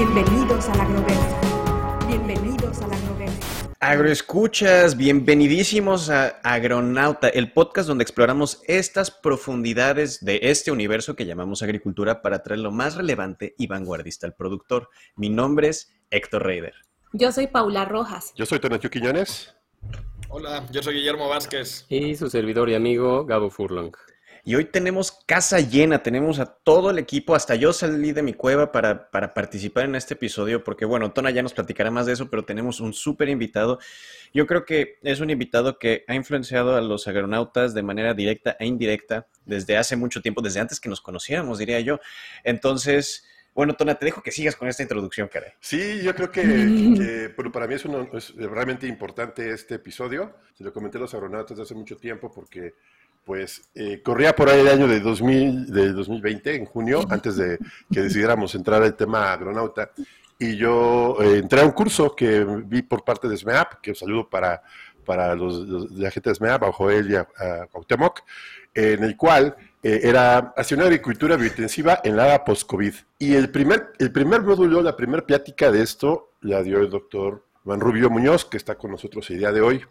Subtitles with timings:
[0.00, 1.36] Bienvenidos al agroverso.
[2.08, 3.70] Bienvenidos al agroverso.
[3.80, 11.62] Agroescuchas, bienvenidísimos a Agronauta, el podcast donde exploramos estas profundidades de este universo que llamamos
[11.62, 14.88] agricultura para traer lo más relevante y vanguardista al productor.
[15.16, 16.72] Mi nombre es Héctor Reider.
[17.12, 18.32] Yo soy Paula Rojas.
[18.34, 19.54] Yo soy Tonatiu Quiñones.
[20.30, 21.84] Hola, yo soy Guillermo Vázquez.
[21.90, 23.92] Y su servidor y amigo Gabo Furlong.
[24.44, 28.32] Y hoy tenemos casa llena, tenemos a todo el equipo, hasta yo salí de mi
[28.32, 32.14] cueva para, para participar en este episodio, porque bueno, Tona ya nos platicará más de
[32.14, 33.78] eso, pero tenemos un súper invitado.
[34.32, 38.56] Yo creo que es un invitado que ha influenciado a los agronautas de manera directa
[38.58, 42.00] e indirecta desde hace mucho tiempo, desde antes que nos conociéramos, diría yo.
[42.44, 45.50] Entonces, bueno, Tona, te dejo que sigas con esta introducción, caray.
[45.60, 46.42] Sí, yo creo que,
[46.96, 50.34] que bueno, para mí es, uno, es realmente importante este episodio.
[50.54, 52.74] Se lo comenté a los agronautas hace mucho tiempo porque
[53.24, 57.58] pues eh, corría por ahí el año de, 2000, de 2020, en junio, antes de
[57.92, 59.90] que decidiéramos entrar al tema agronauta.
[60.38, 64.28] Y yo eh, entré a un curso que vi por parte de SMEAP, que saludo
[64.28, 64.62] para,
[65.04, 68.22] para los, la gente de SMEAP, a Joel y a, a Cuauhtémoc,
[68.74, 72.94] en el cual eh, era hacia una agricultura biointensiva en la era post-COVID.
[73.18, 77.46] Y el primer, el primer módulo, la primera plática de esto, la dio el doctor
[77.64, 79.82] Juan Rubio Muñoz, que está con nosotros el día de hoy.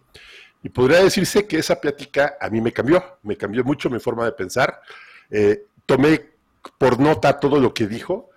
[0.64, 4.26] Y podría decirse que esa plática a mí me cambió, me cambió mucho mi forma
[4.26, 4.82] de pensar.
[5.30, 6.32] Eh, tomé
[6.78, 8.30] por nota todo lo que dijo,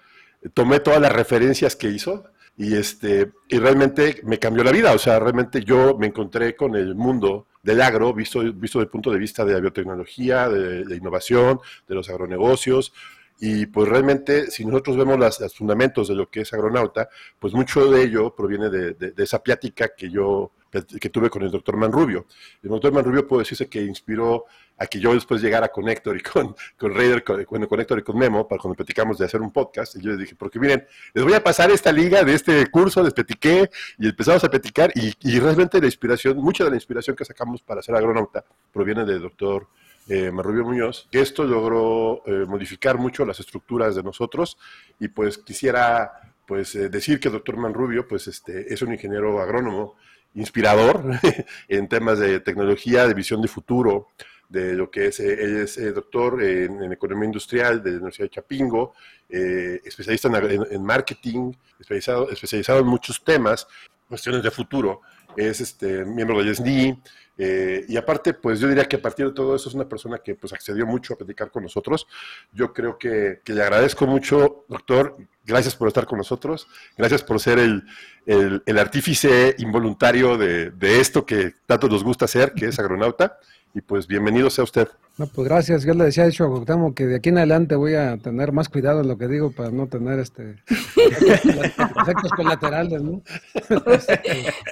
[0.55, 2.25] tomé todas las referencias que hizo
[2.57, 4.93] y, este, y realmente me cambió la vida.
[4.93, 8.91] O sea, realmente yo me encontré con el mundo del agro, visto, visto desde el
[8.91, 12.93] punto de vista de la biotecnología, de la innovación, de los agronegocios.
[13.41, 17.09] Y pues realmente, si nosotros vemos los fundamentos de lo que es agronauta,
[17.41, 20.53] pues mucho de ello proviene de, de esa plática que yo
[21.01, 22.27] que tuve con el doctor Manrubio.
[22.63, 24.47] El doctor Manrubio puede decirse que inspiró
[24.79, 28.03] a que yo después llegara con Héctor y con, con Raider, con, con Héctor y
[28.03, 30.87] con Memo, para cuando platicamos de hacer un podcast, y yo les dije, porque miren,
[31.13, 34.91] les voy a pasar esta liga de este curso, les platiqué, y empezamos a platicar,
[34.95, 39.05] y, y realmente la inspiración, mucha de la inspiración que sacamos para ser agronauta proviene
[39.05, 39.69] del doctor
[40.09, 44.59] eh, Marrubio Muñoz, que esto logró eh, modificar mucho las estructuras de nosotros,
[44.99, 46.13] y pues quisiera
[46.47, 49.97] pues eh, decir que el doctor Manrubio pues este, es un ingeniero agrónomo
[50.35, 51.19] inspirador
[51.69, 54.09] en temas de tecnología, de visión de futuro,
[54.49, 58.27] de lo que es, él es eh, doctor en, en, economía industrial de la Universidad
[58.27, 58.95] de Chapingo,
[59.29, 63.67] eh, especialista en, en, marketing, especializado, especializado en muchos temas,
[64.07, 65.01] cuestiones de futuro,
[65.37, 67.03] es este, miembro del SNI,
[67.39, 70.19] eh, y aparte, pues yo diría que a partir de todo eso es una persona
[70.19, 72.07] que pues accedió mucho a platicar con nosotros.
[72.53, 77.41] Yo creo que, que le agradezco mucho, doctor, gracias por estar con nosotros, gracias por
[77.41, 77.85] ser el,
[78.27, 83.39] el, el artífice involuntario de, de, esto que tanto nos gusta hacer, que es agronauta,
[83.75, 84.89] y pues bienvenido sea usted.
[85.19, 87.95] No, pues gracias, yo le decía hecho a Gustavo que de aquí en adelante voy
[87.95, 93.23] a tener más cuidado en lo que digo para no tener este efectos colaterales, ¿no?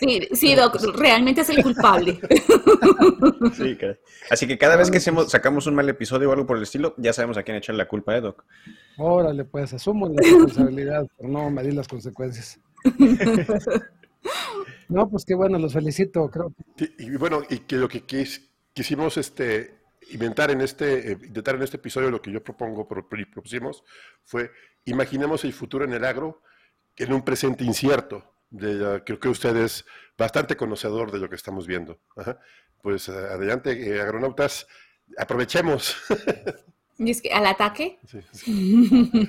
[0.00, 2.18] Sí, sí, Doc, realmente es el culpable.
[3.54, 3.96] Sí, caray.
[4.30, 6.94] Así que cada vez que hacemos, sacamos un mal episodio o algo por el estilo,
[6.96, 8.44] ya sabemos a quién echar la culpa, ¿eh, Doc?
[8.96, 12.58] Órale, pues asumo la responsabilidad por no medir las consecuencias.
[14.90, 16.52] No, pues qué bueno, los felicito, creo.
[16.76, 19.74] Sí, y bueno, y que lo que quis, quisimos este,
[20.10, 23.84] inventar en este, eh, intentar en este episodio lo que yo propongo, propusimos,
[24.24, 24.50] fue
[24.84, 26.42] imaginemos el futuro en el agro
[26.96, 28.34] en un presente incierto.
[28.50, 29.84] De, creo que usted es
[30.18, 32.00] bastante conocedor de lo que estamos viendo.
[32.16, 32.40] Ajá.
[32.82, 34.66] Pues adelante, eh, agronautas,
[35.16, 35.96] aprovechemos.
[36.98, 37.98] ¿Y es que al ataque?
[38.06, 39.28] Sí, sí.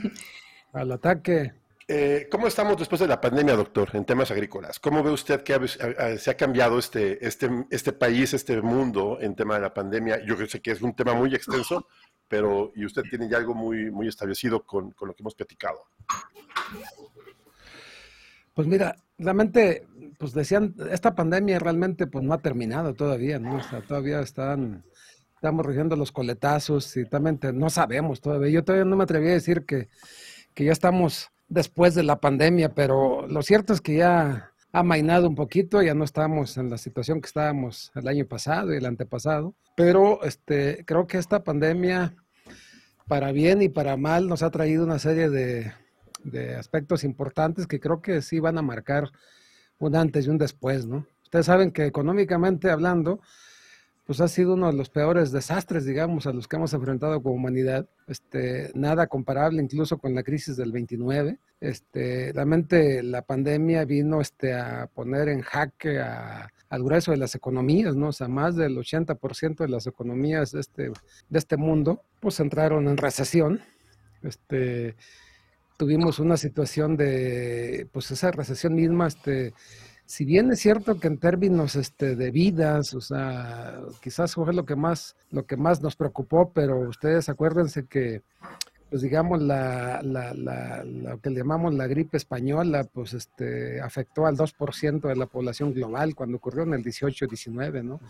[0.73, 1.53] al ataque.
[1.87, 4.79] Eh, ¿Cómo estamos después de la pandemia, doctor, en temas agrícolas?
[4.79, 9.35] ¿Cómo ve usted que ha, se ha cambiado este, este, este país, este mundo en
[9.35, 10.23] tema de la pandemia?
[10.23, 11.87] Yo sé que es un tema muy extenso,
[12.27, 15.85] pero y usted tiene ya algo muy, muy establecido con, con lo que hemos platicado.
[18.53, 23.55] Pues mira, realmente, pues decían, esta pandemia realmente pues no ha terminado todavía, ¿no?
[23.55, 24.83] O sea, todavía están,
[25.35, 28.49] estamos recibiendo los coletazos y también no sabemos todavía.
[28.49, 29.89] Yo todavía no me atreví a decir que,
[30.53, 35.27] que ya estamos después de la pandemia, pero lo cierto es que ya ha mainado
[35.27, 38.85] un poquito, ya no estamos en la situación que estábamos el año pasado y el
[38.85, 42.15] antepasado, pero este, creo que esta pandemia,
[43.05, 45.73] para bien y para mal, nos ha traído una serie de,
[46.23, 49.11] de aspectos importantes que creo que sí van a marcar
[49.77, 51.05] un antes y un después, ¿no?
[51.23, 53.19] Ustedes saben que económicamente hablando,
[54.05, 57.35] pues ha sido uno de los peores desastres, digamos, a los que hemos enfrentado como
[57.35, 57.87] humanidad.
[58.07, 61.39] Este, nada comparable incluso con la crisis del 29.
[61.59, 67.95] Este, realmente la pandemia vino este, a poner en jaque al grueso de las economías,
[67.95, 68.07] ¿no?
[68.07, 70.91] O sea, más del 80% de las economías de este,
[71.29, 73.61] de este mundo, pues entraron en recesión.
[74.23, 74.95] Este,
[75.77, 79.53] tuvimos una situación de, pues esa recesión misma, este,
[80.11, 84.65] si bien es cierto que en términos este, de vidas, o sea, quizás fue lo
[84.65, 88.21] que más, lo que más nos preocupó, pero ustedes acuérdense que,
[88.89, 94.25] pues digamos, la, la, la, lo que le llamamos la gripe española, pues este, afectó
[94.25, 98.01] al 2% de la población global cuando ocurrió en el 18-19, ¿no?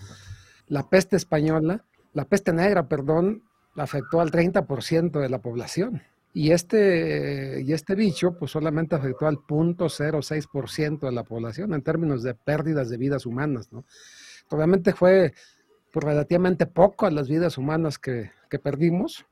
[0.70, 3.44] La peste española, la peste negra, perdón,
[3.76, 6.02] afectó al 30% de la población.
[6.34, 12.24] Y este, y este bicho pues solamente afectó al 0.06% de la población en términos
[12.24, 13.86] de pérdidas de vidas humanas, ¿no?
[14.50, 15.34] Obviamente fue
[15.92, 19.26] pues, relativamente poco a las vidas humanas que, que perdimos,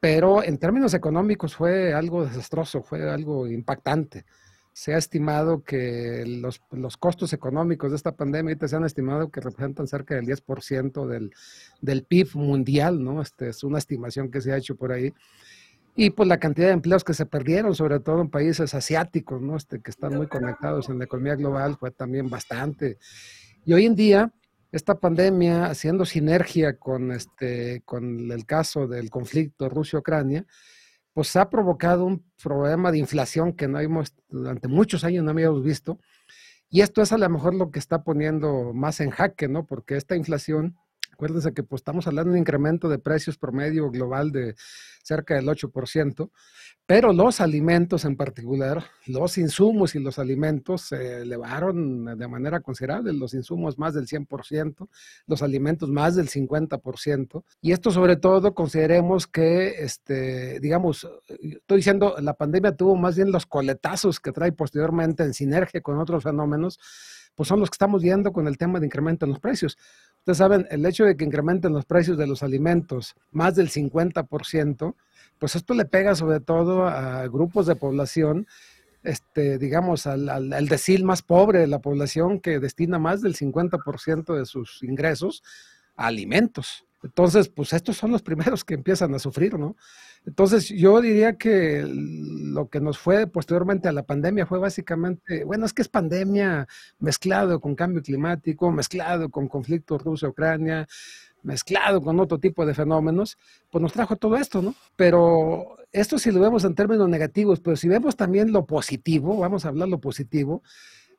[0.00, 4.24] pero en términos económicos fue algo desastroso, fue algo impactante.
[4.72, 9.40] Se ha estimado que los, los, costos económicos de esta pandemia se han estimado que
[9.40, 11.32] representan cerca del 10% del,
[11.80, 13.22] del PIB mundial, ¿no?
[13.22, 15.14] Este es una estimación que se ha hecho por ahí.
[15.96, 19.56] Y pues la cantidad de empleos que se perdieron, sobre todo en países asiáticos, ¿no?
[19.56, 22.98] Este, que están muy conectados en la economía global, fue también bastante.
[23.64, 24.32] Y hoy en día,
[24.72, 30.44] esta pandemia, haciendo sinergia con, este, con el caso del conflicto Rusia-Ucrania,
[31.12, 35.62] pues ha provocado un problema de inflación que no hemos, durante muchos años no habíamos
[35.62, 36.00] visto.
[36.68, 39.64] Y esto es a lo mejor lo que está poniendo más en jaque, ¿no?
[39.64, 40.76] Porque esta inflación
[41.14, 44.56] Acuérdense que pues, estamos hablando de un incremento de precios promedio global de
[45.04, 46.30] cerca del 8%,
[46.86, 53.12] pero los alimentos en particular, los insumos y los alimentos se elevaron de manera considerable,
[53.12, 54.88] los insumos más del 100%,
[55.28, 62.16] los alimentos más del 50%, y esto sobre todo consideremos que, este, digamos, estoy diciendo,
[62.18, 66.80] la pandemia tuvo más bien los coletazos que trae posteriormente en sinergia con otros fenómenos,
[67.34, 69.76] pues son los que estamos viendo con el tema de incremento en los precios.
[70.24, 74.94] Ustedes saben, el hecho de que incrementen los precios de los alimentos más del 50%,
[75.38, 78.46] pues esto le pega sobre todo a grupos de población,
[79.02, 84.34] este, digamos, al, al, decil más pobre de la población que destina más del 50%
[84.34, 85.42] de sus ingresos
[85.94, 86.86] a alimentos.
[87.04, 89.76] Entonces, pues estos son los primeros que empiezan a sufrir, ¿no?
[90.24, 95.66] Entonces, yo diría que lo que nos fue posteriormente a la pandemia fue básicamente, bueno,
[95.66, 96.66] es que es pandemia
[96.98, 100.88] mezclado con cambio climático, mezclado con conflicto Rusia-Ucrania,
[101.42, 103.36] mezclado con otro tipo de fenómenos,
[103.70, 104.74] pues nos trajo todo esto, ¿no?
[104.96, 109.66] Pero esto si lo vemos en términos negativos, pero si vemos también lo positivo, vamos
[109.66, 110.62] a hablar lo positivo,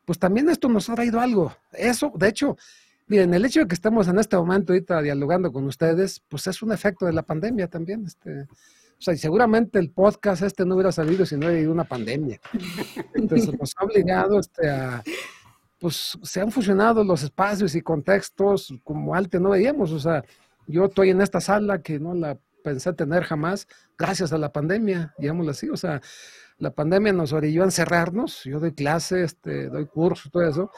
[0.04, 1.56] pues también esto nos ha traído algo.
[1.74, 2.58] Eso, de hecho,
[3.08, 6.62] Miren, el hecho de que estemos en este momento ahorita dialogando con ustedes, pues es
[6.64, 8.06] un efecto de la pandemia también.
[8.06, 11.72] Este, o sea, y seguramente el podcast este no hubiera salido si no hubiera habido
[11.72, 12.40] una pandemia.
[13.14, 15.04] Entonces nos ha obligado este, a,
[15.80, 19.92] pues se han fusionado los espacios y contextos como antes no veíamos.
[19.92, 20.24] O sea,
[20.66, 23.68] yo estoy en esta sala que no la pensé tener jamás
[23.98, 25.70] gracias a la pandemia, digámoslo así.
[25.70, 26.02] O sea,
[26.58, 28.44] la pandemia nos orilló a encerrarnos.
[28.46, 30.72] Yo doy clase, este, doy cursos, todo eso.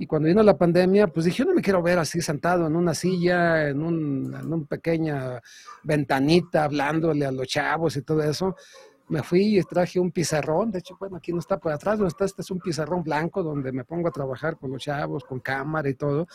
[0.00, 2.74] Y cuando vino la pandemia, pues dije, yo no me quiero ver así sentado en
[2.74, 5.42] una silla, en un, en una pequeña
[5.82, 8.56] ventanita, hablándole a los chavos y todo eso.
[9.08, 12.06] Me fui y traje un pizarrón, de hecho, bueno, aquí no está por atrás, no
[12.06, 15.40] está, este es un pizarrón blanco donde me pongo a trabajar con los chavos, con
[15.40, 16.26] cámara y todo.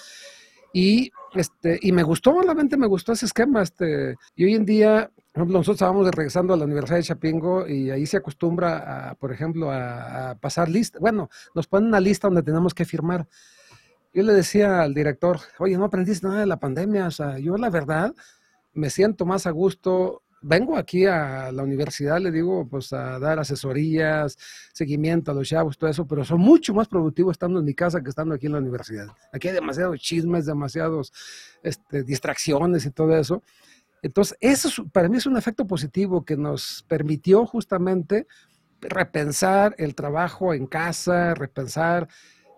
[0.78, 3.62] Y, este, y me gustó, realmente me gustó ese esquema.
[3.62, 8.06] Este, y hoy en día, nosotros estábamos regresando a la Universidad de Chapingo y ahí
[8.06, 11.00] se acostumbra, a, por ejemplo, a, a pasar lista.
[11.00, 13.26] Bueno, nos ponen una lista donde tenemos que firmar.
[14.14, 17.08] Yo le decía al director, oye, no aprendiste nada de la pandemia.
[17.08, 18.14] O sea, yo la verdad
[18.74, 20.24] me siento más a gusto.
[20.48, 24.38] Vengo aquí a la universidad, le digo, pues a dar asesorías,
[24.74, 28.04] seguimiento a los chavos, todo eso, pero son mucho más productivos estando en mi casa
[28.04, 29.08] que estando aquí en la universidad.
[29.34, 31.12] Aquí hay demasiados chismes, demasiados
[31.64, 33.42] este, distracciones y todo eso.
[34.04, 38.28] Entonces, eso para mí es un efecto positivo que nos permitió justamente
[38.82, 42.08] repensar el trabajo en casa, repensar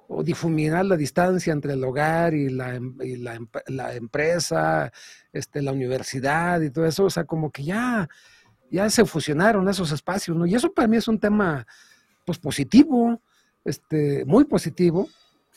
[0.08, 4.92] o difuminar la distancia entre el hogar y la, em, y la, la, empresa,
[5.34, 8.08] este, la universidad y todo eso, o sea, como que ya,
[8.72, 10.46] ya se fusionaron esos espacios, ¿no?
[10.46, 11.68] Y eso para mí es un tema,
[12.26, 13.22] pues, positivo,
[13.66, 15.10] este, muy positivo.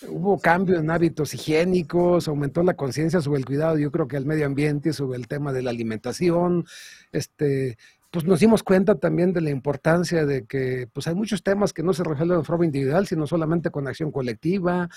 [0.08, 4.26] Hubo cambio en hábitos higiénicos, aumentó la conciencia sobre el cuidado, yo creo que el
[4.26, 6.64] medio ambiente, sobre el tema de la alimentación,
[7.12, 7.76] este,
[8.10, 11.82] pues nos dimos cuenta también de la importancia de que pues hay muchos temas que
[11.82, 14.88] no se resuelven de forma individual, sino solamente con acción colectiva.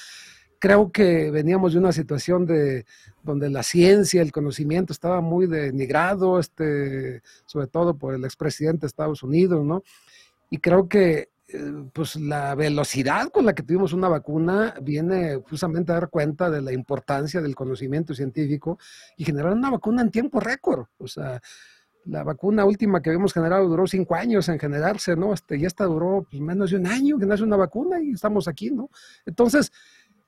[0.60, 2.86] Creo que veníamos de una situación de
[3.22, 8.88] donde la ciencia, el conocimiento estaba muy denigrado, este, sobre todo por el expresidente de
[8.88, 9.84] Estados Unidos, ¿no?
[10.50, 15.91] Y creo que eh, pues la velocidad con la que tuvimos una vacuna viene justamente
[15.91, 18.79] a dar cuenta de la importancia del conocimiento científico
[19.17, 20.88] y generar una vacuna en tiempo récord.
[20.98, 21.41] O sea,
[22.05, 25.33] la vacuna última que habíamos generado duró cinco años en generarse, ¿no?
[25.33, 28.48] Este, y esta duró pues, menos de un año que nace una vacuna y estamos
[28.48, 28.89] aquí, ¿no?
[29.25, 29.72] Entonces,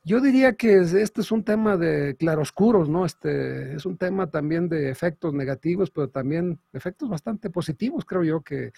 [0.03, 3.05] yo diría que este es un tema de claroscuros, ¿no?
[3.05, 8.41] Este es un tema también de efectos negativos, pero también efectos bastante positivos, creo yo,
[8.41, 8.71] que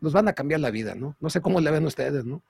[0.00, 1.16] nos van a cambiar la vida, ¿no?
[1.18, 2.42] No sé cómo le ven ustedes, ¿no?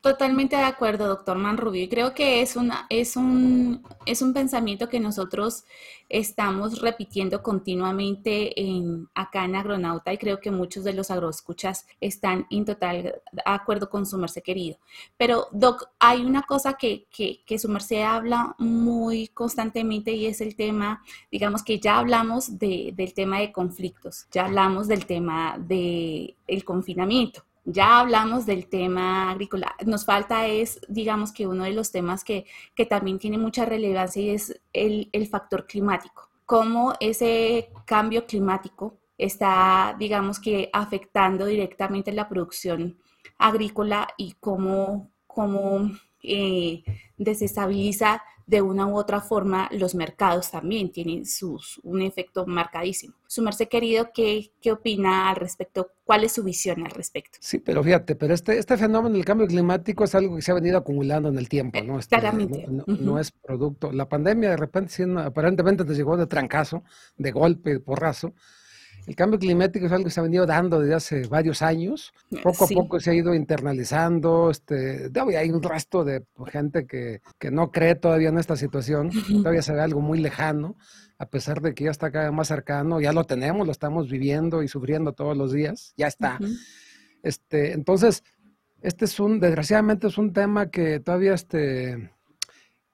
[0.00, 1.86] Totalmente de acuerdo, doctor Manrubio.
[1.90, 5.64] Creo que es, una, es, un, es un pensamiento que nosotros
[6.08, 12.46] estamos repitiendo continuamente en, acá en Agronauta y creo que muchos de los agroescuchas están
[12.48, 14.78] en total de acuerdo con su merced querido.
[15.18, 20.40] Pero, Doc, hay una cosa que, que, que su merced habla muy constantemente y es
[20.40, 25.58] el tema, digamos que ya hablamos de, del tema de conflictos, ya hablamos del tema
[25.58, 29.74] del el confinamiento ya hablamos del tema agrícola.
[29.84, 34.22] Nos falta es, digamos que uno de los temas que, que también tiene mucha relevancia
[34.22, 36.28] y es el, el, factor climático.
[36.46, 42.98] Cómo ese cambio climático está, digamos que, afectando directamente la producción
[43.38, 45.90] agrícola y cómo, cómo
[46.22, 46.82] eh,
[47.16, 53.14] desestabiliza de una u otra forma los mercados también tienen sus, un efecto marcadísimo.
[53.28, 55.92] Su merced querido, ¿qué, ¿qué opina al respecto?
[56.02, 57.38] ¿Cuál es su visión al respecto?
[57.40, 60.56] Sí, pero fíjate, pero este, este fenómeno del cambio climático es algo que se ha
[60.56, 62.00] venido acumulando en el tiempo, ¿no?
[62.00, 62.66] Este, Claramente.
[62.66, 63.00] No, no, uh -huh.
[63.00, 63.92] no, es producto.
[63.92, 66.82] La pandemia de repente, aparentemente nos llegó de trancazo,
[67.16, 68.34] de golpe, porrazo,
[69.06, 72.12] el cambio climático es algo que se ha venido dando desde hace varios años.
[72.42, 72.74] Poco sí.
[72.74, 74.50] a poco se ha ido internalizando.
[74.50, 79.10] Este, hay un resto de gente que, que, no cree todavía en esta situación.
[79.28, 80.76] Todavía se ve algo muy lejano,
[81.18, 83.00] a pesar de que ya está cada vez más cercano.
[83.00, 85.94] Ya lo tenemos, lo estamos viviendo y sufriendo todos los días.
[85.96, 86.38] Ya está.
[86.40, 86.58] Uh -huh.
[87.22, 88.22] este, entonces,
[88.82, 92.10] este es un, desgraciadamente, es un tema que todavía este,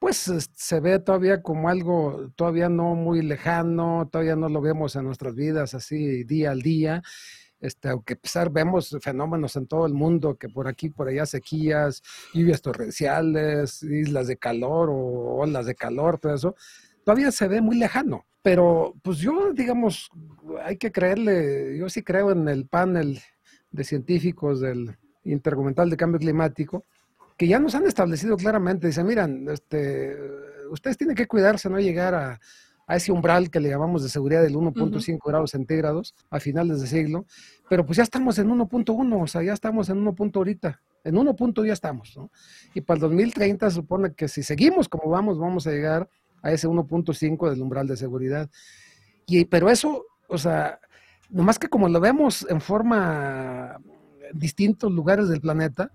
[0.07, 5.03] pues se ve todavía como algo todavía no muy lejano, todavía no lo vemos en
[5.03, 7.03] nuestras vidas así día al día.
[7.59, 11.27] Este, aunque a pesar vemos fenómenos en todo el mundo, que por aquí, por allá
[11.27, 16.55] sequías, lluvias torrenciales, islas de calor o olas de calor, todo eso,
[17.03, 18.27] todavía se ve muy lejano.
[18.43, 20.09] Pero pues yo, digamos,
[20.63, 23.19] hay que creerle, yo sí creo en el panel
[23.73, 26.85] de científicos del Intergubernamental de Cambio Climático,
[27.37, 30.17] que ya nos han establecido claramente, dice, miran, este,
[30.71, 32.41] ustedes tienen que cuidarse, no llegar a,
[32.87, 35.21] a ese umbral que le llamamos de seguridad del 1.5 uh -huh.
[35.25, 37.27] grados centígrados a finales de siglo,
[37.69, 40.15] pero pues ya estamos en 1.1, o sea, ya estamos en 1.
[40.35, 41.65] ahorita, en 1.
[41.65, 42.31] ya estamos, ¿no?
[42.75, 46.09] Y para el 2030 se supone que si seguimos como vamos, vamos a llegar
[46.43, 48.49] a ese 1.5 del umbral de seguridad.
[49.27, 50.79] Y, pero eso, o sea,
[51.29, 53.79] nomás que como lo vemos en forma
[54.31, 55.91] en distintos lugares del planeta,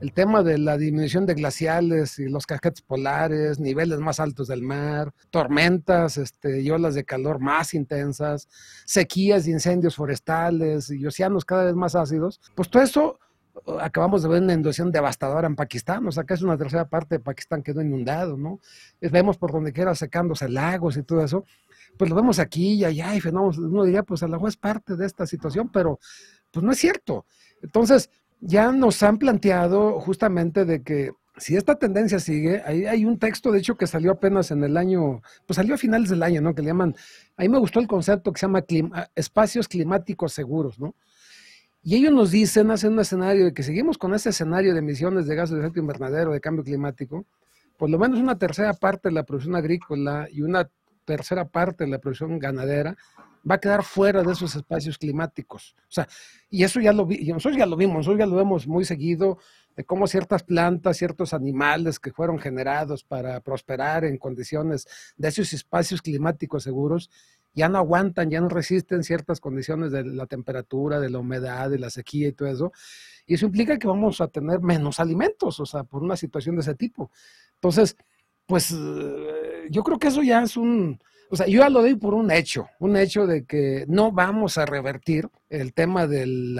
[0.00, 4.62] el tema de la disminución de glaciales y los casquetes polares, niveles más altos del
[4.62, 8.48] mar, tormentas este, y olas de calor más intensas,
[8.84, 13.18] sequías y incendios forestales y océanos cada vez más ácidos, pues todo eso
[13.66, 16.88] uh, acabamos de ver una inundación devastadora en Pakistán, o sea, que es una tercera
[16.88, 18.60] parte de Pakistán quedó inundado, ¿no?
[19.00, 21.44] Vemos por donde quiera secándose lagos y todo eso,
[21.96, 24.96] pues lo vemos aquí y allá y fenómenos, uno diría, pues a mejor es parte
[24.96, 25.98] de esta situación, pero
[26.50, 27.26] pues no es cierto.
[27.62, 28.10] Entonces,
[28.40, 33.50] ya nos han planteado justamente de que si esta tendencia sigue, ahí hay un texto,
[33.50, 36.54] de hecho, que salió apenas en el año, pues salió a finales del año, ¿no?
[36.54, 36.94] Que le llaman,
[37.36, 40.94] a mí me gustó el concepto que se llama clima, espacios climáticos seguros, ¿no?
[41.82, 45.26] Y ellos nos dicen, hacen un escenario de que seguimos con ese escenario de emisiones
[45.26, 47.26] de gases de efecto invernadero, de cambio climático,
[47.76, 50.70] por lo menos una tercera parte de la producción agrícola y una
[51.04, 52.96] tercera parte de la producción ganadera
[53.48, 55.74] va a quedar fuera de esos espacios climáticos.
[55.82, 56.08] O sea,
[56.50, 59.38] y eso ya lo vi, nosotros ya lo vimos, nosotros ya lo vemos muy seguido,
[59.76, 64.86] de cómo ciertas plantas, ciertos animales que fueron generados para prosperar en condiciones
[65.16, 67.10] de esos espacios climáticos seguros,
[67.54, 71.78] ya no aguantan, ya no resisten ciertas condiciones de la temperatura, de la humedad, de
[71.78, 72.72] la sequía y todo eso.
[73.26, 76.62] Y eso implica que vamos a tener menos alimentos, o sea, por una situación de
[76.62, 77.10] ese tipo.
[77.54, 77.96] Entonces,
[78.46, 78.70] pues
[79.70, 80.98] yo creo que eso ya es un,
[81.30, 84.58] o sea, yo ya lo doy por un hecho, un hecho de que no vamos
[84.58, 86.58] a revertir el tema del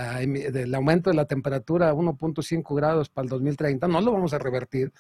[0.75, 4.92] aumento de la temperatura a 1.5 grados para el 2030, no lo vamos a revertir.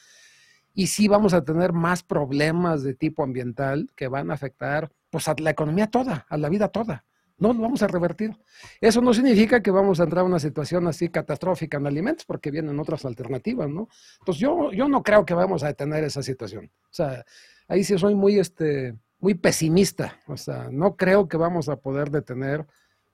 [0.74, 5.28] Y sí vamos a tener más problemas de tipo ambiental que van a afectar pues,
[5.28, 7.04] a la economía toda, a la vida toda.
[7.38, 8.36] no lo vamos a revertir.
[8.80, 12.50] Eso no significa que vamos a entrar a una situación así catastrófica en alimentos, porque
[12.50, 13.88] vienen otras alternativas, ¿no?
[14.20, 16.66] Entonces yo, yo no creo que vamos a detener esa situación.
[16.66, 17.24] O sea,
[17.68, 20.18] ahí sí soy muy, este, muy pesimista.
[20.26, 22.66] O sea, no creo que vamos a poder detener,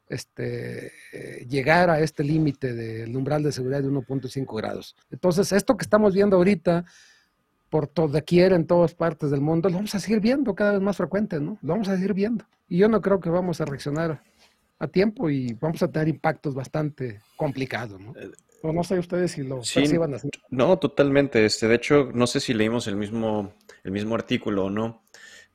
[0.09, 4.97] este, eh, llegar a este límite del umbral de seguridad de 1.5 grados.
[5.11, 6.85] Entonces, esto que estamos viendo ahorita,
[7.69, 10.81] por todo quiera en todas partes del mundo, lo vamos a seguir viendo cada vez
[10.81, 11.59] más frecuente, ¿no?
[11.63, 12.45] Lo vamos a seguir viendo.
[12.69, 14.21] Y yo no creo que vamos a reaccionar
[14.81, 18.13] a tiempo y vamos a tener impactos bastante complicados, ¿no?
[18.17, 18.31] Eh,
[18.63, 20.29] o no sé ustedes si lo sí, perciban así.
[20.51, 21.45] No, totalmente.
[21.45, 23.55] Este, de hecho, no sé si leímos el mismo,
[23.85, 25.03] el mismo artículo o no,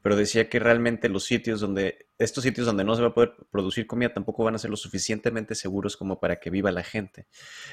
[0.05, 3.33] pero decía que realmente los sitios donde, estos sitios donde no se va a poder
[3.49, 7.25] producir comida tampoco van a ser lo suficientemente seguros como para que viva la gente.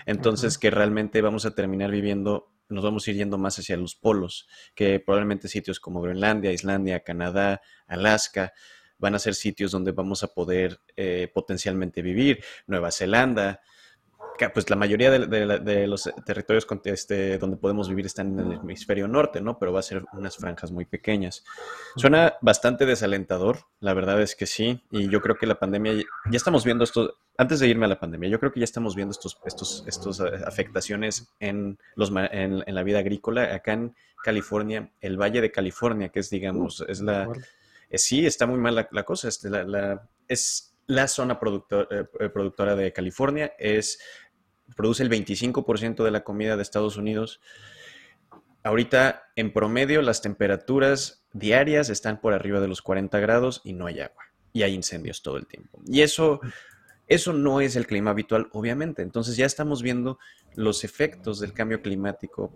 [0.06, 3.96] Entonces, que realmente vamos a terminar viviendo nos vamos a ir yendo más hacia los
[3.96, 8.54] polos, que probablemente sitios como Groenlandia, Islandia, Canadá, Alaska,
[8.96, 13.60] van a ser sitios donde vamos a poder eh, potencialmente vivir, Nueva Zelanda,
[14.52, 19.40] pues la mayoría de, los territorios este, donde podemos vivir están en el hemisferio norte,
[19.40, 19.58] ¿no?
[19.58, 21.44] Pero va a ser unas franjas muy pequeñas.
[21.96, 26.36] Suena bastante desalentador, la verdad es que sí, y yo creo que la pandemia, ya
[26.36, 29.12] estamos viendo esto, antes de irme a la pandemia, yo creo que ya estamos viendo
[29.12, 33.54] estos, estos, estos eh, afectaciones en, los, en, la vida agrícola.
[33.54, 37.28] Acá en California, el Valle de California, que es, digamos, es la...
[37.90, 41.38] Eh, sí, está muy mal la, cosa, este, la, es la zona
[41.90, 44.00] eh, productora de California, es
[44.76, 47.40] produce el 25% de la comida de Estados Unidos.
[48.62, 53.86] Ahorita, en promedio, las temperaturas diarias están por arriba de los 40 grados y no
[53.86, 54.24] hay agua.
[54.52, 55.80] Y hay incendios todo el tiempo.
[55.86, 56.40] Y eso,
[57.08, 59.02] eso no es el clima habitual, obviamente.
[59.02, 60.18] Entonces ya estamos viendo
[60.54, 62.52] los efectos del cambio climático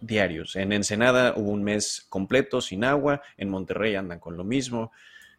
[0.00, 0.56] diarios.
[0.56, 4.92] En Ensenada hubo un mes completo sin agua, en Monterrey andan con lo mismo.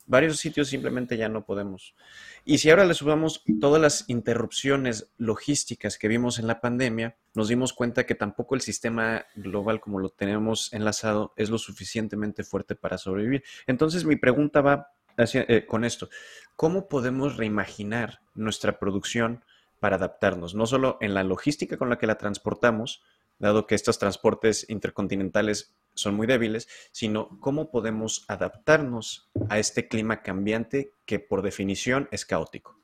[0.07, 1.95] Varios sitios simplemente ya no podemos.
[2.43, 7.47] Y si ahora le subamos todas las interrupciones logísticas que vimos en la pandemia, nos
[7.47, 12.75] dimos cuenta que tampoco el sistema global como lo tenemos enlazado es lo suficientemente fuerte
[12.75, 13.43] para sobrevivir.
[13.67, 14.87] Entonces mi pregunta va
[15.17, 16.09] eh, con esto.
[16.55, 19.43] ¿Cómo podemos reimaginar nuestra producción
[19.79, 20.55] para adaptarnos?
[20.55, 23.01] No solo en la logística con la que la transportamos,
[23.39, 30.21] dado que estos transportes intercontinentales son muy débiles, sino cómo podemos adaptarnos a este clima
[30.21, 32.79] cambiante que por definición es caótico.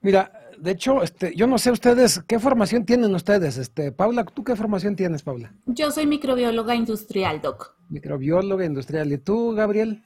[0.00, 3.56] Mira, de hecho, este, yo no sé ustedes, ¿qué formación tienen ustedes?
[3.56, 5.54] Este, Paula, ¿tú qué formación tienes, Paula?
[5.64, 7.74] Yo soy microbióloga industrial, Doc.
[7.88, 9.10] Microbióloga industrial.
[9.12, 10.04] ¿Y tú, Gabriel?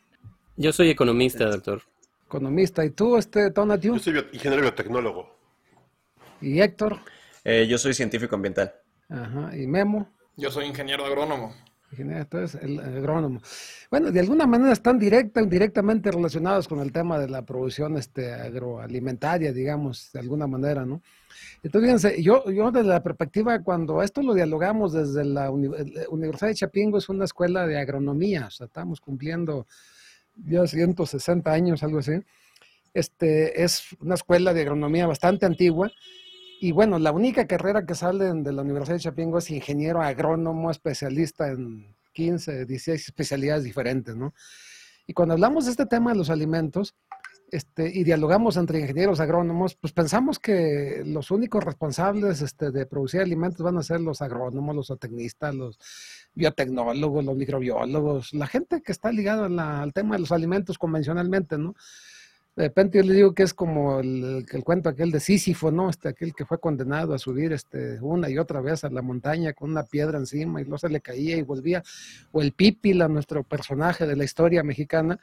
[0.57, 1.83] Yo soy economista, doctor.
[2.27, 2.85] Economista.
[2.85, 3.95] ¿Y tú, este, Tonatiu?
[3.95, 5.37] Yo soy ingeniero biotecnólogo.
[6.41, 7.01] ¿Y Héctor?
[7.45, 8.73] Eh, yo soy científico ambiental.
[9.09, 9.57] Ajá.
[9.57, 10.15] ¿Y Memo?
[10.37, 11.55] Yo soy ingeniero agrónomo.
[11.97, 13.41] Entonces, el agrónomo.
[13.91, 19.53] Bueno, de alguna manera están directa relacionados con el tema de la producción este, agroalimentaria,
[19.53, 21.01] digamos, de alguna manera, ¿no?
[21.63, 26.55] Entonces, fíjense, yo, yo desde la perspectiva, cuando esto lo dialogamos desde la Universidad de
[26.55, 29.67] Chapingo, es una escuela de agronomía, o sea, estamos cumpliendo
[30.37, 32.21] ya 160 años, algo así.
[32.95, 35.91] Este, es una escuela de agronomía bastante antigua
[36.61, 40.71] y bueno, la única carrera que sale de la Universidad de Chapingo es ingeniero agrónomo,
[40.71, 44.35] especialista en 15, 16 especialidades diferentes, ¿no?
[45.07, 46.95] Y cuando hablamos de este tema de los alimentos,
[47.51, 53.23] este, y dialogamos entre ingenieros agrónomos, pues pensamos que los únicos responsables este, de producir
[53.23, 55.79] alimentos van a ser los agrónomos, los zootecnistas, los
[56.35, 59.47] biotecnólogos, los microbiólogos, la gente que está ligada
[59.83, 61.75] al tema de los alimentos convencionalmente, ¿no?
[62.59, 65.89] De repente yo le digo que es como el, el, cuento aquel de Sísifo, ¿no?
[65.91, 69.53] Este, aquel que fue condenado a subir este, una y otra vez a la montaña
[69.53, 71.85] con una piedra encima y luego se le caía y volvía.
[72.33, 75.21] O el Pípila, nuestro personaje de la historia mexicana,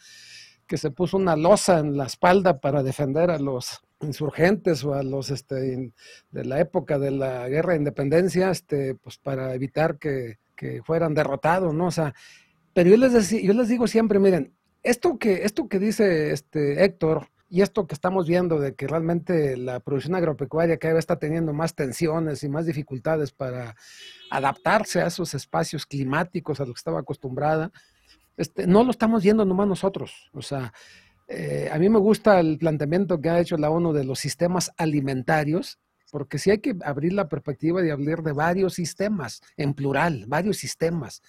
[0.65, 5.04] que se puso una losa en la espalda para defender a los insurgentes o a
[5.04, 5.91] los este,
[6.32, 11.13] de la época de la guerra de independencia, este, pues para evitar que, que fueran
[11.13, 11.88] derrotados, ¿no?
[11.88, 12.13] O sea,
[12.74, 14.54] pero yo les, yo les digo siempre, miren,
[14.86, 19.58] esto que, esto que dice este Héctor y esto que estamos viendo de que realmente
[19.58, 23.76] la producción agropecuaria cada vez está teniendo más tensiones y más dificultades para
[24.30, 27.71] adaptarse a esos espacios climáticos a los que estaba acostumbrada,
[28.38, 30.30] este, no lo estamos viendo nomás nosotros.
[30.34, 30.74] O sea,
[31.28, 34.71] eh, a mí me gusta el planteamiento que ha hecho la ONU de los sistemas
[34.78, 35.80] alimentarios,
[36.12, 40.58] porque sí hay que abrir la perspectiva de hablar de varios sistemas, en plural, varios
[40.58, 41.21] sistemas.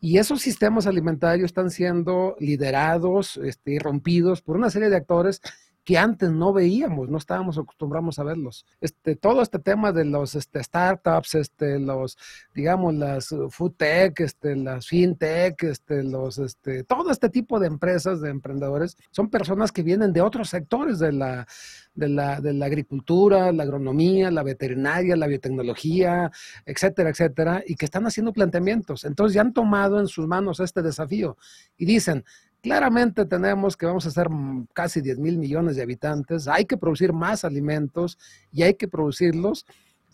[0.00, 5.40] Y esos sistemas alimentarios están siendo liderados este, y rompidos por una serie de actores
[5.86, 8.66] que antes no veíamos, no estábamos acostumbrados a verlos.
[8.80, 12.18] Este, todo este tema de los este, startups, este, los,
[12.52, 18.20] digamos, las food tech, este, las fintech, este, los, este, todo este tipo de empresas,
[18.20, 21.46] de emprendedores, son personas que vienen de otros sectores de la,
[21.94, 26.32] de la, de la agricultura, la agronomía, la veterinaria, la biotecnología,
[26.64, 29.04] etcétera, etcétera, y que están haciendo planteamientos.
[29.04, 31.36] Entonces ya han tomado en sus manos este desafío
[31.76, 32.24] y dicen,
[32.66, 34.26] Claramente tenemos que vamos a ser
[34.72, 38.18] casi 10 mil millones de habitantes, hay que producir más alimentos
[38.50, 39.64] y hay que producirlos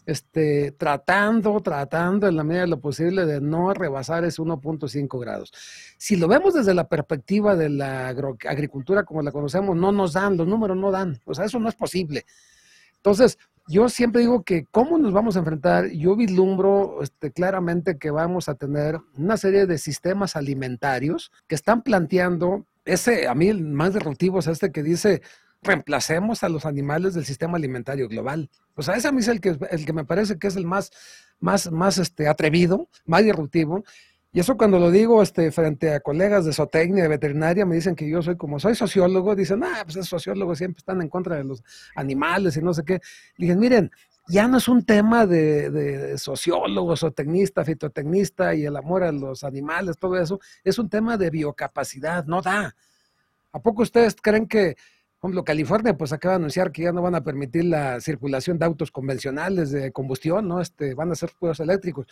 [0.05, 5.51] este, tratando, tratando en la medida de lo posible de no rebasar ese 1.5 grados.
[5.97, 10.37] Si lo vemos desde la perspectiva de la agricultura como la conocemos, no nos dan,
[10.37, 12.27] los números no dan, o sea, eso no es posible.
[12.97, 13.39] Entonces,
[13.73, 18.51] yo siempre digo que cómo nos vamos a enfrentar, yo vislumbro este, claramente que vamos
[18.51, 23.95] a tener una serie de sistemas alimentarios que están planteando, ese a mí el más
[23.95, 25.23] disruptivo es este que dice,
[25.63, 28.51] reemplacemos a los animales del sistema alimentario global.
[28.75, 30.67] O sea, ese a mí es el que, el que me parece que es el
[30.67, 30.91] más,
[31.41, 33.85] más, más este, atrevido, más disruptivo.
[34.35, 37.95] Y eso cuando lo digo este, frente a colegas de zootecnia, de veterinaria, me dicen
[37.95, 41.37] que yo soy como soy sociólogo, dicen, ah, pues esos sociólogos siempre están en contra
[41.37, 41.63] de los
[41.95, 43.01] animales y no sé qué.
[43.37, 43.91] Dicen, miren,
[44.29, 49.45] ya no es un tema de, de sociólogo, zootecnista, fitotecnista y el amor a los
[49.45, 52.75] animales, todo eso, es un tema de biocapacidad, no da.
[53.53, 54.77] ¿A poco ustedes creen que,
[55.19, 58.59] por ejemplo, California, pues acaba de anunciar que ya no van a permitir la circulación
[58.59, 60.61] de autos convencionales de combustión, ¿no?
[60.61, 62.07] Este, van a ser puros eléctricos.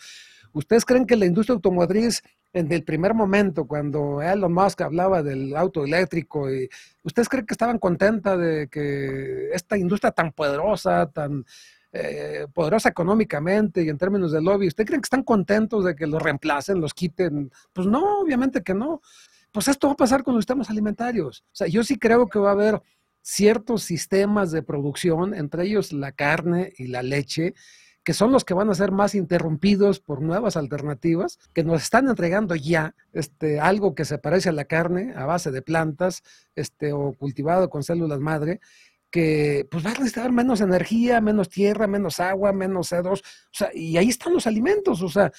[0.53, 2.21] ¿Ustedes creen que la industria automotriz,
[2.53, 6.69] en el primer momento, cuando Elon Musk hablaba del auto eléctrico, y,
[7.03, 11.45] ¿ustedes creen que estaban contentas de que esta industria tan poderosa, tan
[11.93, 16.07] eh, poderosa económicamente y en términos de lobby, ¿ustedes creen que están contentos de que
[16.07, 17.51] los reemplacen, los quiten?
[17.73, 19.01] Pues no, obviamente que no.
[19.51, 21.43] Pues esto va a pasar con los sistemas alimentarios.
[21.47, 22.81] O sea, yo sí creo que va a haber
[23.21, 27.53] ciertos sistemas de producción, entre ellos la carne y la leche,
[28.03, 32.07] que son los que van a ser más interrumpidos por nuevas alternativas, que nos están
[32.07, 36.23] entregando ya este, algo que se parece a la carne a base de plantas
[36.55, 38.59] este, o cultivado con células madre,
[39.11, 43.69] que pues va a necesitar menos energía, menos tierra, menos agua, menos sedos, o sea,
[43.73, 45.31] y ahí están los alimentos, o sea,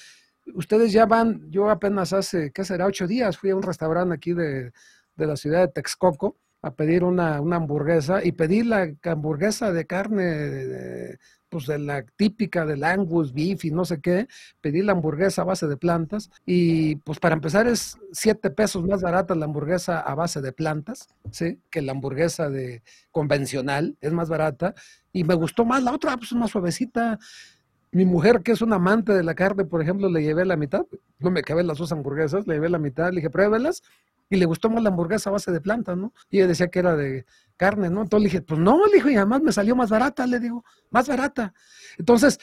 [0.53, 2.85] ustedes ya van, yo apenas hace, ¿qué será?
[2.85, 4.71] Ocho días fui a un restaurante aquí de,
[5.15, 9.85] de la ciudad de Texcoco a pedir una, una, hamburguesa y pedí la hamburguesa de
[9.85, 11.19] carne de,
[11.53, 14.27] pues de la típica del Angus beef y no sé qué,
[14.59, 19.03] pedí la hamburguesa a base de plantas y pues para empezar es siete pesos más
[19.03, 21.59] barata la hamburguesa a base de plantas, ¿sí?
[21.69, 24.73] Que la hamburguesa de convencional, es más barata
[25.11, 27.19] y me gustó más la otra, pues más suavecita.
[27.91, 30.87] Mi mujer, que es un amante de la carne, por ejemplo, le llevé la mitad,
[31.19, 33.83] no me cabé las dos hamburguesas, le llevé la mitad, le dije, pruébelas
[34.27, 36.11] y le gustó más la hamburguesa a base de plantas, ¿no?
[36.31, 37.25] Y ella decía que era de
[37.57, 38.01] carne, ¿no?
[38.01, 41.07] Entonces le dije, pues no, le y además me salió más barata, le digo, más
[41.07, 41.53] barata.
[41.97, 42.39] Entonces,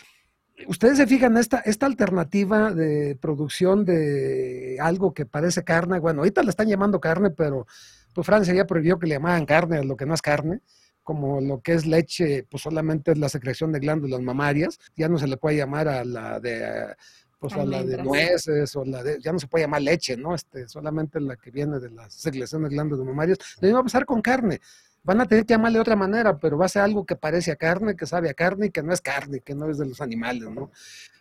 [0.67, 6.43] ustedes se fijan, esta, esta alternativa de producción de algo que parece carne, bueno, ahorita
[6.43, 7.67] le están llamando carne, pero
[8.15, 10.61] pues Francia ya prohibió que le llamaran carne a lo que no es carne,
[11.03, 15.19] como lo que es leche, pues solamente es la secreción de glándulas mamarias, ya no
[15.19, 16.95] se le puede llamar a la de
[17.41, 20.35] pues a la de nueces o la de, ya no se puede llamar leche, ¿no?
[20.35, 23.39] Este, solamente la que viene de las secreciones glándulas mamarias.
[23.63, 24.61] Mismo va a pasar con carne.
[25.03, 27.51] Van a tener que llamarle de otra manera, pero va a ser algo que parece
[27.51, 29.87] a carne, que sabe a carne y que no es carne, que no es de
[29.87, 30.71] los animales, ¿no?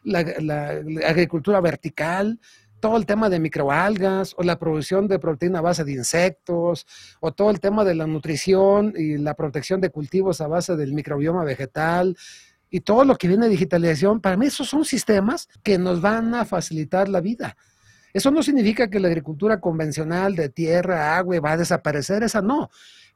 [0.03, 0.69] La, la,
[1.07, 2.39] agricultura vertical,
[2.79, 6.85] todo el tema de microalgas o la producción de proteína a base de insectos
[7.19, 10.93] o todo el tema de la nutrición y la protección de cultivos a base del
[10.93, 12.17] microbioma vegetal
[12.69, 16.35] y todo lo que viene de digitalización, para mí esos son sistemas que nos van
[16.35, 17.57] a facilitar la vida.
[18.13, 22.69] Eso no significa que la agricultura convencional de tierra, agua va a desaparecer, esa no,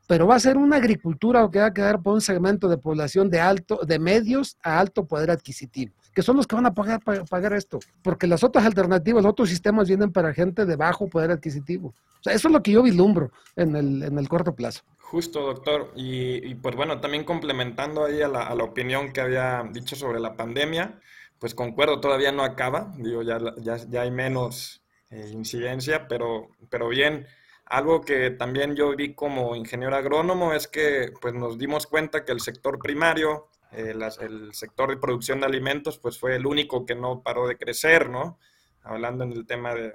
[0.07, 3.29] pero va a ser una agricultura que va a quedar por un segmento de población
[3.29, 7.01] de alto, de medios a alto poder adquisitivo, que son los que van a pagar,
[7.29, 11.31] pagar esto, porque las otras alternativas, los otros sistemas vienen para gente de bajo poder
[11.31, 11.93] adquisitivo.
[12.19, 14.83] O sea, eso es lo que yo vislumbro en el, en el corto plazo.
[15.13, 15.91] Justo, doctor.
[15.95, 20.99] Y, pues bueno, también complementando ahí a la, opinión que había dicho sobre la pandemia,
[21.37, 27.27] pues concuerdo, todavía no acaba, digo, ya, ya, hay menos eh, incidencia, pero, pero bien,
[27.73, 32.31] algo que también yo vi como ingeniero agrónomo es que pues nos dimos cuenta que
[32.31, 36.93] el sector primario, eh, el sector de producción de alimentos, pues fue el único que
[36.93, 38.37] no paró de crecer, ¿no?
[38.83, 39.91] Hablando en el tema de,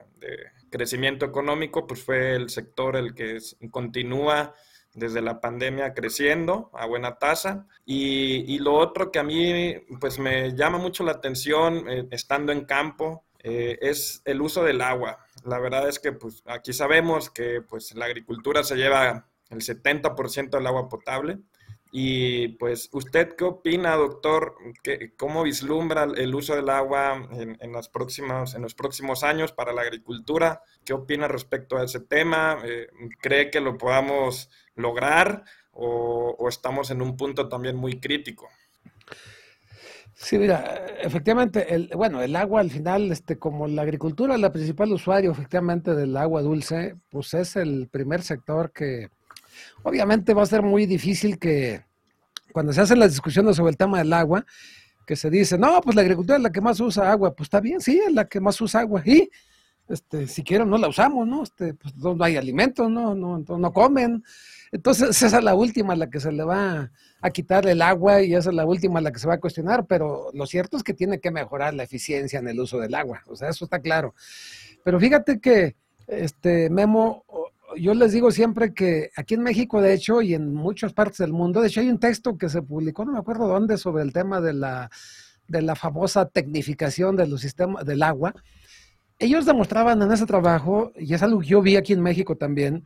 [0.70, 3.38] crecimiento económico, pues fue el sector el que
[3.70, 4.54] continúa
[4.92, 7.68] desde la pandemia creciendo a buena tasa.
[7.86, 12.64] Y, lo otro que a mí pues me llama mucho la atención eh, estando en
[12.64, 15.24] campo eh, es el uso del agua.
[15.44, 20.50] La verdad es que pues aquí sabemos que pues la agricultura se lleva el 70%
[20.50, 21.38] del agua potable.
[21.90, 24.56] Y pues, ¿usted qué opina, doctor?
[25.16, 29.72] ¿Cómo vislumbra el uso del agua en, en, las próximas, en los próximos años para
[29.72, 30.62] la agricultura?
[30.84, 32.58] ¿Qué opina respecto a ese tema?
[32.62, 32.88] Eh,
[33.22, 38.48] ¿Cree que lo podamos lograr o estamos en un punto también muy crítico?
[40.20, 44.52] Sí, mira, efectivamente, el, bueno, el agua al final, este, como la agricultura es la
[44.52, 49.10] principal usuario efectivamente del agua dulce, pues es el primer sector que,
[49.82, 51.82] Obviamente va a ser muy difícil que
[52.52, 54.44] cuando se hacen las discusiones sobre el tema del agua,
[55.06, 57.60] que se dice, no, pues la agricultura es la que más usa agua, pues está
[57.60, 59.30] bien, sí, es la que más usa agua, y
[59.88, 61.42] este, si quieren no la usamos, ¿no?
[61.42, 63.14] Este, pues no hay alimentos, ¿no?
[63.14, 64.22] No, no comen.
[64.72, 68.34] Entonces esa es la última la que se le va a quitar el agua y
[68.34, 70.94] esa es la última la que se va a cuestionar, pero lo cierto es que
[70.94, 74.14] tiene que mejorar la eficiencia en el uso del agua, o sea, eso está claro.
[74.84, 75.76] Pero fíjate que,
[76.06, 77.24] este, Memo,
[77.76, 81.32] yo les digo siempre que aquí en México, de hecho, y en muchas partes del
[81.32, 84.12] mundo, de hecho hay un texto que se publicó, no me acuerdo dónde, sobre el
[84.12, 84.90] tema de la,
[85.48, 88.34] de la famosa tecnificación de los sistemas del agua.
[89.18, 92.84] Ellos demostraban en ese trabajo, y es algo que yo vi aquí en México también,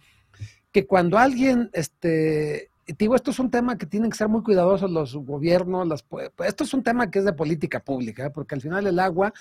[0.72, 4.90] que cuando alguien, este, digo, esto es un tema que tienen que ser muy cuidadosos
[4.90, 6.04] los gobiernos, las,
[6.44, 9.32] esto es un tema que es de política pública, porque al final el agua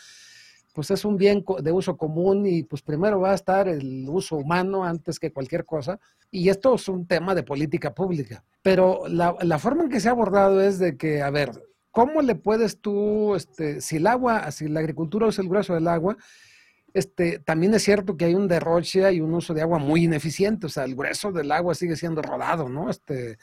[0.74, 4.38] pues es un bien de uso común y pues primero va a estar el uso
[4.38, 6.00] humano antes que cualquier cosa.
[6.30, 8.44] Y esto es un tema de política pública.
[8.62, 11.52] Pero la, la forma en que se ha abordado es de que, a ver,
[11.91, 15.89] ¿cómo le puedes tú, este, si el agua, si la agricultura es el grueso del
[15.89, 16.15] agua,
[16.93, 20.65] este, también es cierto que hay un derroche y un uso de agua muy ineficiente,
[20.67, 22.89] o sea, el grueso del agua sigue siendo rodado, ¿no?
[22.89, 23.38] Este,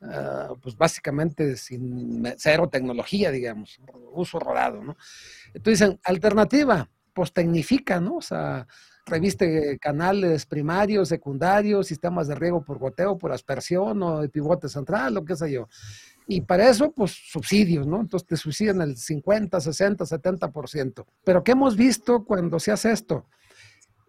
[0.00, 3.80] uh, pues básicamente sin cero tecnología, digamos,
[4.12, 4.96] uso rodado, ¿no?
[5.54, 8.16] Entonces dicen, alternativa, pues tecnifica, ¿no?
[8.16, 8.66] O sea,
[9.06, 15.14] reviste canales primarios, secundarios, sistemas de riego por goteo, por aspersión o de pivote central,
[15.14, 15.68] lo que sé yo.
[16.26, 18.00] Y para eso, pues subsidios, ¿no?
[18.00, 21.04] Entonces te subsidian el 50, 60, 70%.
[21.24, 23.26] Pero ¿qué hemos visto cuando se hace esto?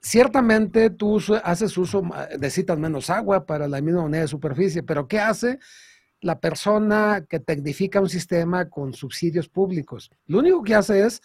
[0.02, 2.04] Ciertamente tú haces uso,
[2.40, 5.60] necesitas menos agua para la misma unidad de superficie, pero ¿qué hace?
[6.26, 10.10] la persona que tecnifica un sistema con subsidios públicos.
[10.26, 11.22] Lo único que hace es,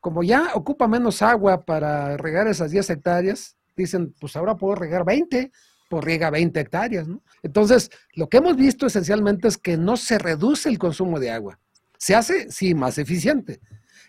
[0.00, 5.04] como ya ocupa menos agua para regar esas 10 hectáreas, dicen, pues ahora puedo regar
[5.04, 5.52] 20,
[5.92, 7.06] pues riega 20 hectáreas.
[7.06, 7.22] ¿no?
[7.42, 11.60] Entonces, lo que hemos visto esencialmente es que no se reduce el consumo de agua.
[11.98, 13.60] Se hace, sí, más eficiente.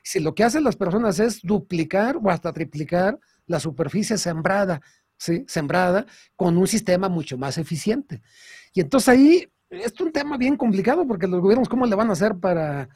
[0.02, 4.80] Si lo que hacen las personas es duplicar o hasta triplicar la superficie sembrada,
[5.18, 5.44] ¿sí?
[5.46, 6.06] Sembrada
[6.38, 8.22] con un sistema mucho más eficiente.
[8.74, 12.14] Y entonces ahí es un tema bien complicado porque los gobiernos, ¿cómo le van a
[12.14, 12.88] hacer para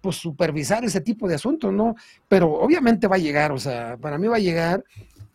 [0.00, 1.94] pues, supervisar ese tipo de asuntos, no?
[2.26, 4.82] Pero obviamente va a llegar, o sea, para mí va a llegar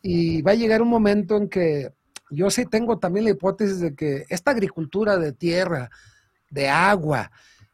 [0.02, 1.93] y va a llegar un momento en que
[2.29, 5.89] yo sí tengo también la hipótesis de que esta agricultura de tierra,
[6.49, 7.31] de agua,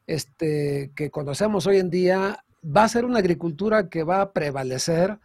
[0.07, 5.19] este, que conocemos hoy en día, va a ser una agricultura que va a prevalecer,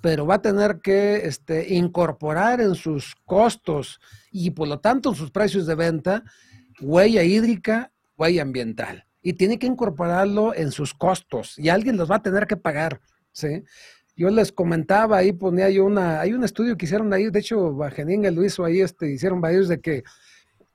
[0.00, 5.14] pero va a tener que este, incorporar en sus costos y por lo tanto en
[5.14, 6.24] sus precios de venta
[6.80, 9.06] huella hídrica, huella ambiental.
[9.22, 13.00] Y tiene que incorporarlo en sus costos y alguien los va a tener que pagar,
[13.32, 13.62] ¿sí?
[14.20, 17.72] Yo les comentaba, ahí ponía yo una, hay un estudio que hicieron ahí, de hecho,
[17.72, 20.04] Bajeninga lo hizo ahí, este, hicieron varios de que,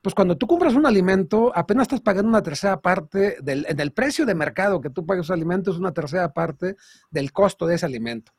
[0.02, 4.34] pues cuando tú compras un alimento, apenas estás pagando una tercera parte del, precio de
[4.34, 6.76] mercado que tú pagas un alimento, es una tercera parte
[7.12, 8.32] del costo de ese alimento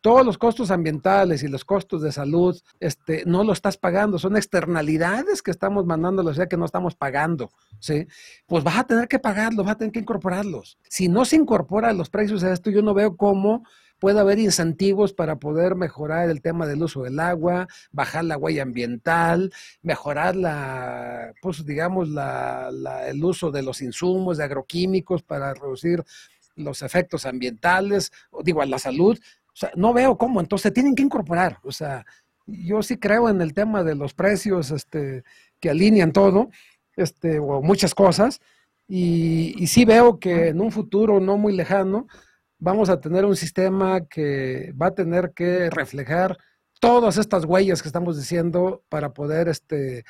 [0.00, 4.36] todos los costos ambientales y los costos de salud, este, no lo estás pagando, son
[4.36, 8.08] externalidades que estamos mandando, o sea que no estamos pagando, ¿sí?
[8.46, 10.76] Pues vas a tener que pagarlos, vas a tener que incorporarlos.
[10.88, 13.62] Si no se incorporan los precios a esto, yo no veo cómo
[14.02, 18.64] puede haber incentivos para poder mejorar el tema del uso del agua, bajar la huella
[18.64, 22.08] ambiental, mejorar la, pues digamos,
[23.06, 26.02] el uso de los insumos, de agroquímicos para reducir
[26.56, 28.10] los efectos ambientales,
[28.42, 31.60] digo, a la salud, o sea, no veo cómo, entonces tienen que incorporar.
[31.62, 32.04] O sea,
[32.44, 35.22] yo sí creo en el tema de los precios este,
[35.60, 36.50] que alinean todo,
[36.96, 38.40] este, o muchas cosas,
[38.88, 42.08] y sí veo que en un futuro no muy lejano
[42.62, 46.38] vamos a tener un sistema que va a tener que reflejar
[46.80, 50.04] todas estas huellas que estamos diciendo para poder, este,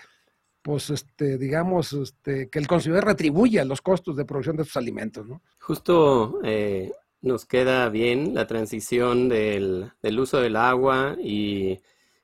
[0.60, 5.26] pues, este, digamos, este, que el consumidor retribuya los costos de producción de sus alimentos,
[5.26, 5.40] ¿no?
[5.60, 11.80] Justo eh, nos queda bien la transición del, uso del agua y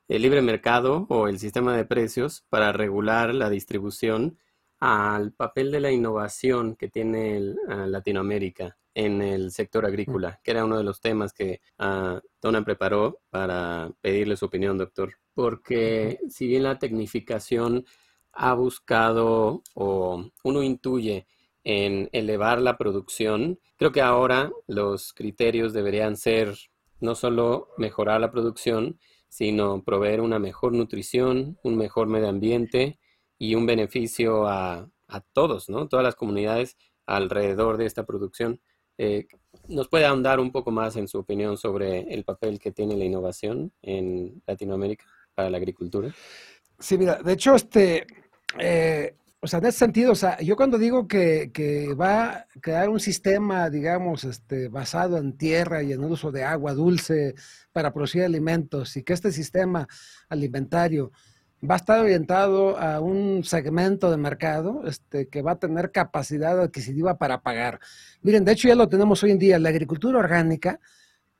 [0.07, 4.37] el libre mercado o el sistema de precios para regular la distribución
[4.79, 10.77] al papel de la innovación que tiene Latinoamérica en el sector agrícola, que era uno
[10.77, 15.13] de los temas que uh, Donna preparó para pedirle su opinión, doctor.
[15.33, 17.85] Porque si bien la tecnificación
[18.33, 21.27] ha buscado o uno intuye
[21.63, 26.57] en elevar la producción, creo que ahora los criterios deberían ser
[26.99, 32.99] no solo mejorar la producción, sino proveer una mejor nutrición, un mejor medio ambiente
[33.37, 34.89] y un beneficio a,
[35.33, 35.87] todos, ¿no?
[35.87, 38.61] Todas las comunidades alrededor de esta producción.
[38.99, 39.27] Eh,
[39.69, 43.05] ¿Nos puede ahondar un poco más en su opinión sobre el papel que tiene la
[43.05, 46.13] innovación en Latinoamérica para la agricultura?
[46.77, 48.05] Sí, mira, de hecho, este,
[48.59, 52.89] eh, o sea, en ese sentido, o sea, yo cuando digo que, va a crear
[52.89, 57.35] un sistema, digamos, este, basado en tierra y en el uso de agua dulce
[57.71, 59.87] para producir alimentos y que este sistema
[60.27, 61.13] alimentario
[61.67, 66.59] va a estar orientado a un segmento de mercado este, que va a tener capacidad
[66.61, 67.79] adquisitiva para pagar.
[68.21, 70.79] Miren, de hecho ya lo tenemos hoy en día, la agricultura orgánica,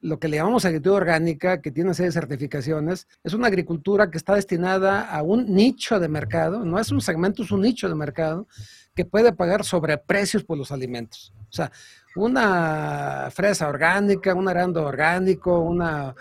[0.01, 4.35] lo que le llamamos agricultura orgánica, que tiene seis certificaciones, es una agricultura que está
[4.35, 8.47] destinada a un nicho de mercado, no es un segmento, es un nicho de mercado
[8.95, 11.33] que puede pagar sobreprecios por los alimentos.
[11.49, 11.71] O sea,
[12.15, 16.15] una fresa orgánica, un arando orgánico, una,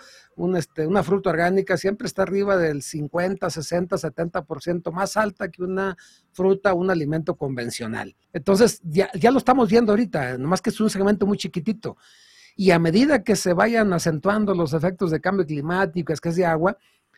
[0.55, 5.97] este, una fruta orgánica siempre está arriba del 50, 60, 70% más alta que una
[6.31, 8.15] fruta, un alimento convencional.
[8.31, 11.97] Entonces, ya, ya lo estamos viendo ahorita, nomás que es un segmento muy chiquitito.
[12.55, 16.77] Y a medida que se vayan acentuando los efectos de cambio climático, escasez de agua,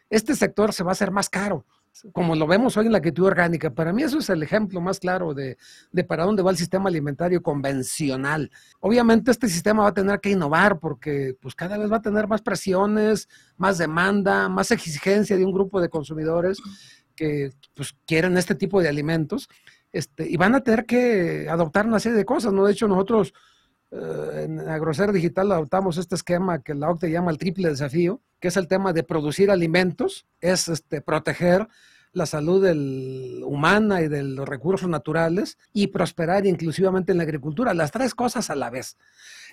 [0.09, 1.65] este sector se va a hacer más caro,
[2.13, 3.69] como lo vemos hoy en la agricultura orgánica.
[3.69, 5.57] Para mí eso es el ejemplo más claro de,
[5.91, 8.49] de, para dónde va el sistema alimentario convencional.
[8.79, 12.27] Obviamente este sistema va a tener que innovar porque pues cada vez va a tener
[12.27, 13.27] más presiones,
[13.57, 16.59] más demanda, más exigencia de un grupo de consumidores
[17.15, 19.49] que pues quieren este tipo de alimentos.
[19.91, 22.65] Este, y van a tener que adoptar una serie de cosas, ¿no?
[22.65, 23.33] De hecho, nosotros
[23.91, 28.57] en Agrocer Digital adoptamos este esquema que la OCDE llama el triple desafío, que es
[28.57, 31.67] el tema de producir alimentos, es este, proteger
[32.13, 32.65] la salud
[33.45, 38.49] humana y de los recursos naturales y prosperar inclusivamente en la agricultura, las tres cosas
[38.49, 38.97] a la vez.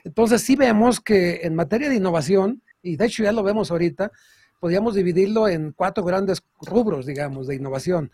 [0.05, 4.11] Entonces sí vemos que en materia de innovación, y de hecho ya lo vemos ahorita,
[4.59, 8.11] podríamos dividirlo en cuatro grandes rubros, digamos, de innovación.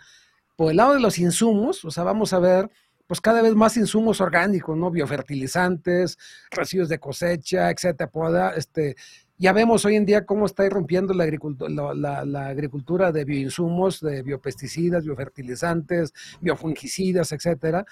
[0.57, 2.71] Por el lado de los insumos, o sea, vamos a ver
[3.07, 4.91] pues cada vez más insumos orgánicos, ¿no?
[4.91, 6.19] Biofertilizantes,
[6.51, 8.11] residuos de cosecha, etcétera.
[8.11, 8.97] Pueda, este,
[9.37, 14.23] ya vemos hoy en día cómo está irrumpiendo la agricultura, la, agricultura de bioinsumos, de
[14.23, 17.85] biopesticidas, biofertilizantes, biofungicidas, etcétera.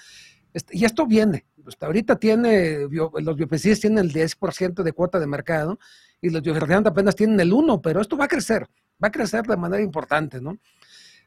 [0.53, 1.45] Este, y esto viene.
[1.67, 5.79] Hasta ahorita tiene, los biopesticidas tienen el 10% de cuota de mercado
[6.21, 8.67] y los biofertilizantes apenas tienen el 1%, pero esto va a crecer,
[9.01, 10.57] va a crecer de manera importante, ¿no?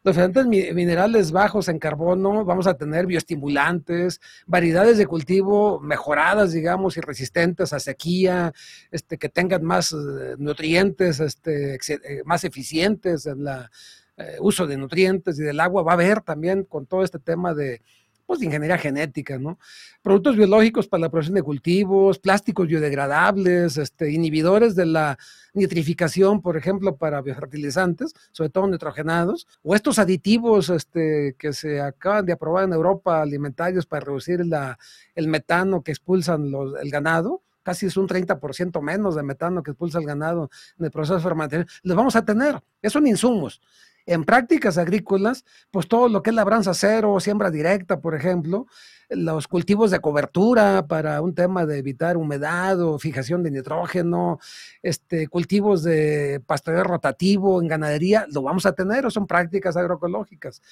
[0.07, 7.01] Diferentes minerales bajos en carbono, vamos a tener bioestimulantes, variedades de cultivo mejoradas, digamos, y
[7.01, 8.53] resistentes a sequía,
[8.91, 13.69] este, que tengan más eh, nutrientes, este, eh, más eficientes en el
[14.17, 15.83] eh, uso de nutrientes y del agua.
[15.83, 17.83] Va a haber también con todo este tema de,
[18.27, 19.59] pues, de ingeniería genética, ¿no?
[20.03, 25.19] Productos biológicos para la producción de cultivos, plásticos biodegradables, este, inhibidores de la
[25.55, 32.27] nitrificación, por ejemplo, para biofertilizantes, sobre todo nitrogenados, o estos aditivos este, que se acaban
[32.27, 34.79] de aprobar en Europa, alimentarios para reducir la,
[35.15, 39.73] el metano que expulsan los, el ganado, casi es un 30% menos de metano que
[39.73, 43.61] expulsa el ganado en el proceso fermentativo, los vamos a tener, esos son insumos.
[44.07, 48.69] En prácticas agrícolas, pues todo lo que es labranza cero, siembra directa, por ejemplo,
[49.11, 54.39] los cultivos de cobertura para un tema de evitar humedad o fijación de nitrógeno,
[54.81, 60.63] este, cultivos de pastoreo rotativo en ganadería, lo vamos a tener o son prácticas agroecológicas.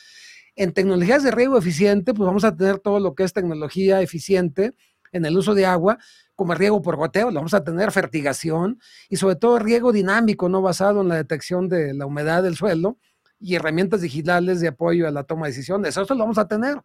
[0.54, 4.74] En tecnologías de riego eficiente, pues vamos a tener todo lo que es tecnología eficiente
[5.10, 5.98] en el uso de agua,
[6.36, 10.48] como el riego por goteo, lo vamos a tener fertigación y sobre todo riego dinámico,
[10.48, 12.98] no basado en la detección de la humedad del suelo,
[13.40, 15.96] y herramientas digitales de apoyo a la toma de decisiones.
[15.96, 16.80] Eso lo vamos a tener.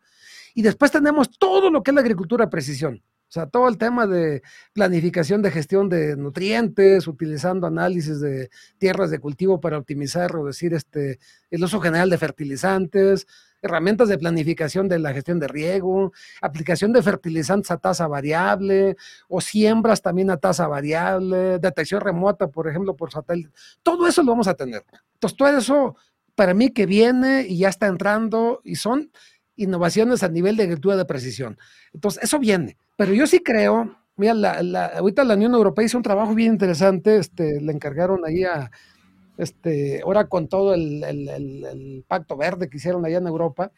[0.53, 3.01] Y después tenemos todo lo que es la agricultura precisión.
[3.29, 4.41] O sea, todo el tema de
[4.73, 10.73] planificación de gestión de nutrientes, utilizando análisis de tierras de cultivo para optimizar, o decir,
[10.73, 11.19] este,
[11.51, 13.27] el uso general de fertilizantes,
[13.61, 18.95] herramientas de planificación de la gestión de riego, aplicación de fertilizantes a tasa variable
[19.27, 23.51] o siembras también a tasa variable, detección remota, por ejemplo, por satélite.
[23.83, 24.83] Todo eso lo vamos a tener.
[25.13, 25.95] Entonces, todo eso
[26.39, 29.11] para mí que viene y ya está entrando y son
[29.57, 31.57] innovaciones a nivel de agricultura de precisión.
[31.93, 32.77] Entonces, eso viene.
[32.95, 37.17] Pero yo sí creo, mira, la, ahorita la Unión Europea hizo un trabajo bien interesante,
[37.17, 38.71] este, le encargaron ahí a,
[39.37, 43.73] este, ahora con todo el, el, pacto verde que hicieron allá en Europa,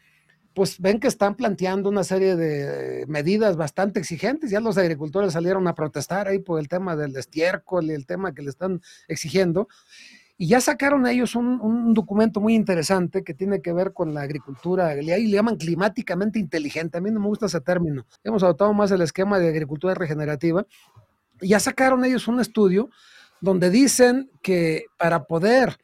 [0.54, 4.52] pues ven que están planteando una serie de medidas bastante exigentes.
[4.52, 8.32] Ya los agricultores salieron a protestar ahí por el tema del estiércol y el tema
[8.32, 9.66] que le están exigiendo.
[10.38, 14.88] Y ya sacaron ellos un, documento muy interesante que tiene que ver con la agricultura,
[14.88, 18.90] ahí le llaman climáticamente inteligente, a mí no me gusta ese término, hemos adoptado más
[18.90, 20.66] el esquema de agricultura regenerativa,
[21.40, 22.88] y ya sacaron ellos un estudio
[23.40, 25.76] donde dicen que para poder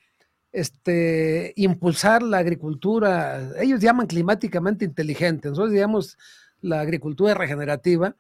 [0.53, 6.17] este, impulsar la agricultura, ellos llaman climáticamente inteligente, nosotros digamos
[6.61, 8.17] la agricultura regenerativa,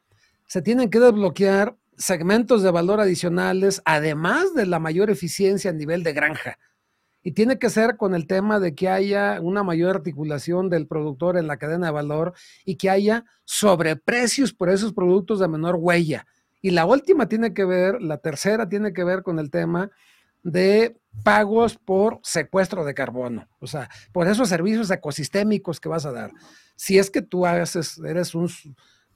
[0.46, 6.02] se tienen que desbloquear segmentos de valor adicionales, además de la mayor eficiencia a nivel
[6.02, 6.58] de granja.
[7.22, 11.36] Y tiene que ser con el tema de que haya una mayor articulación del productor
[11.36, 12.32] en la cadena de valor
[12.64, 16.26] y que haya sobreprecios por esos productos de menor huella.
[16.62, 19.90] Y la última tiene que ver, la tercera tiene que ver con el tema
[20.42, 26.12] de pagos por secuestro de carbono, o sea, por esos servicios ecosistémicos que vas a
[26.12, 26.30] dar.
[26.76, 28.48] Si es que tú haces, eres un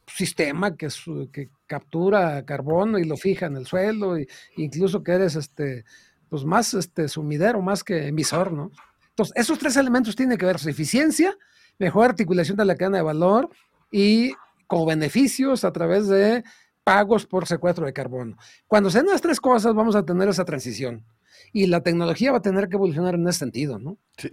[0.06, 0.88] sistema que,
[1.32, 4.26] que captura carbono y lo fija en el suelo, e
[4.56, 5.84] incluso que eres este,
[6.28, 8.70] pues más este, sumidero, más que emisor, ¿no?
[9.10, 11.36] Entonces, esos tres elementos tienen que ver su eficiencia,
[11.78, 13.50] mejor articulación de la cadena de valor
[13.90, 14.32] y
[14.66, 16.42] con beneficios a través de
[16.84, 18.36] pagos por secuestro de carbono.
[18.66, 21.04] Cuando sean las tres cosas, vamos a tener esa transición.
[21.52, 23.98] Y la tecnología va a tener que evolucionar en ese sentido, ¿no?
[24.16, 24.30] Sí.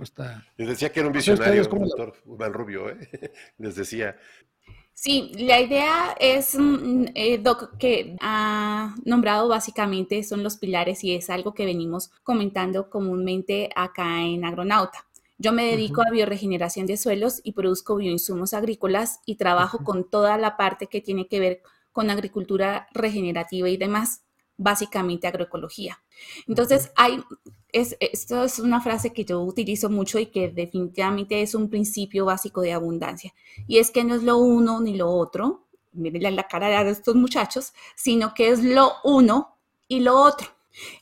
[0.55, 3.09] Les decía que era un visionario, doctor Iván Rubio, ¿eh?
[3.57, 4.15] Les decía.
[5.01, 11.15] Sí, la idea es, mm, eh, Doc, que ha nombrado básicamente son los pilares y
[11.15, 15.07] es algo que venimos comentando comúnmente acá en Agronauta.
[15.37, 20.37] Yo me dedico a bioregeneración de suelos y produzco bioinsumos agrícolas y trabajo con toda
[20.37, 21.61] la parte que tiene que ver
[21.93, 24.23] con agricultura regenerativa y demás,
[24.57, 26.03] básicamente agroecología.
[26.45, 27.23] Entonces, hay,
[27.71, 32.25] es, esto es una frase que yo utilizo mucho y que definitivamente es un principio
[32.25, 33.33] básico de abundancia.
[33.67, 37.15] Y es que no es lo uno ni lo otro, miren la cara de estos
[37.15, 39.57] muchachos, sino que es lo uno
[39.87, 40.47] y lo otro.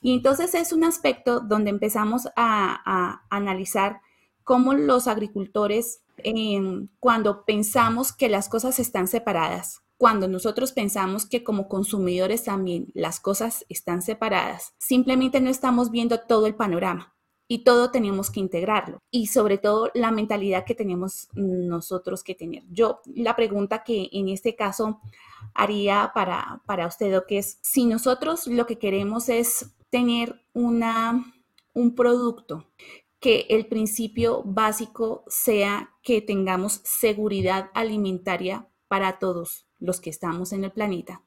[0.00, 4.00] Y entonces es un aspecto donde empezamos a, analizar
[4.44, 11.42] cómo los agricultores, em, cuando pensamos que las cosas están separadas, cuando nosotros pensamos que
[11.42, 17.16] como consumidores también las cosas están separadas, simplemente no estamos viendo todo el panorama
[17.48, 22.62] y todo tenemos que integrarlo y sobre todo la mentalidad que tenemos nosotros que tener.
[22.70, 25.00] Yo la pregunta que en este caso
[25.52, 31.24] haría para, para usted, es, si nosotros lo que queremos es tener una,
[31.74, 32.66] un producto
[33.18, 40.64] que el principio básico sea que tengamos seguridad alimentaria para todos los que estamos en
[40.64, 41.22] el planeta.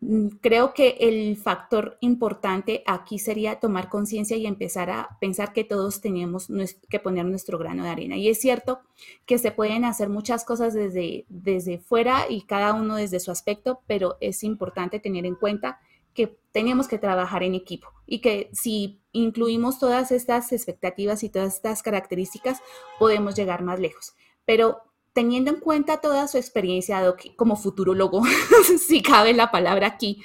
[0.00, 5.64] Mm, creo que el factor importante aquí sería tomar conciencia y empezar a pensar que
[5.64, 6.48] todos tenemos
[6.90, 8.16] que poner nuestro grano de arena.
[8.16, 8.80] Y es cierto
[9.24, 13.80] que se pueden hacer muchas cosas desde, desde fuera y cada uno desde su aspecto,
[13.86, 15.80] pero es importante tener en cuenta
[16.12, 21.54] que tenemos que trabajar en equipo y que si incluimos todas estas expectativas y todas
[21.54, 22.60] estas características,
[22.98, 24.14] podemos llegar más lejos.
[24.44, 24.82] Pero
[25.14, 27.02] teniendo en cuenta toda su experiencia
[27.36, 28.22] como futurólogo,
[28.78, 30.22] si cabe la palabra aquí,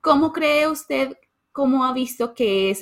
[0.00, 1.16] ¿cómo cree usted,
[1.52, 2.76] cómo ha visto que,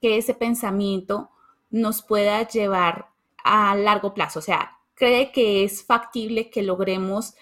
[0.00, 1.30] que ese pensamiento
[1.70, 3.08] nos pueda llevar
[3.42, 4.38] a largo plazo?
[4.38, 7.34] O sea, ¿cree que es factible que logremos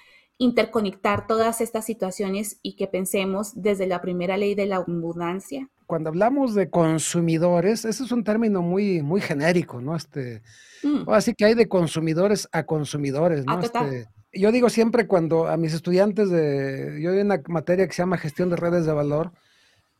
[0.43, 5.69] interconectar todas estas situaciones y que pensemos desde la primera ley de la abundancia?
[5.87, 9.95] Cuando hablamos de consumidores, ese es un término muy, muy genérico, ¿no?
[9.95, 10.43] Este,
[10.83, 11.09] mm.
[11.11, 13.53] Así que hay de consumidores a consumidores, ¿no?
[13.53, 17.93] Ah, este, yo digo siempre cuando a mis estudiantes de, yo doy una materia que
[17.93, 19.33] se llama gestión de redes de valor,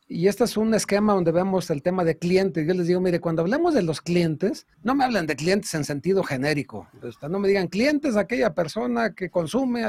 [0.07, 2.67] y este es un esquema donde vemos el tema de clientes.
[2.67, 5.85] Yo les digo, mire, cuando hablemos de los clientes, no me hablen de clientes en
[5.85, 6.87] sentido genérico.
[7.29, 9.83] No me digan clientes, aquella persona que consume.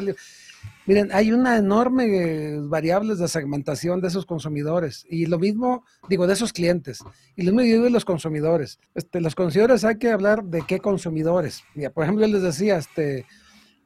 [0.86, 5.04] Miren, hay una enorme eh, variables de segmentación de esos consumidores.
[5.10, 7.00] Y lo mismo, digo, de esos clientes.
[7.34, 8.78] Y lo mismo digo de los consumidores.
[8.94, 11.64] Este, los consumidores hay que hablar de qué consumidores.
[11.92, 13.26] por ejemplo, yo les decía, este,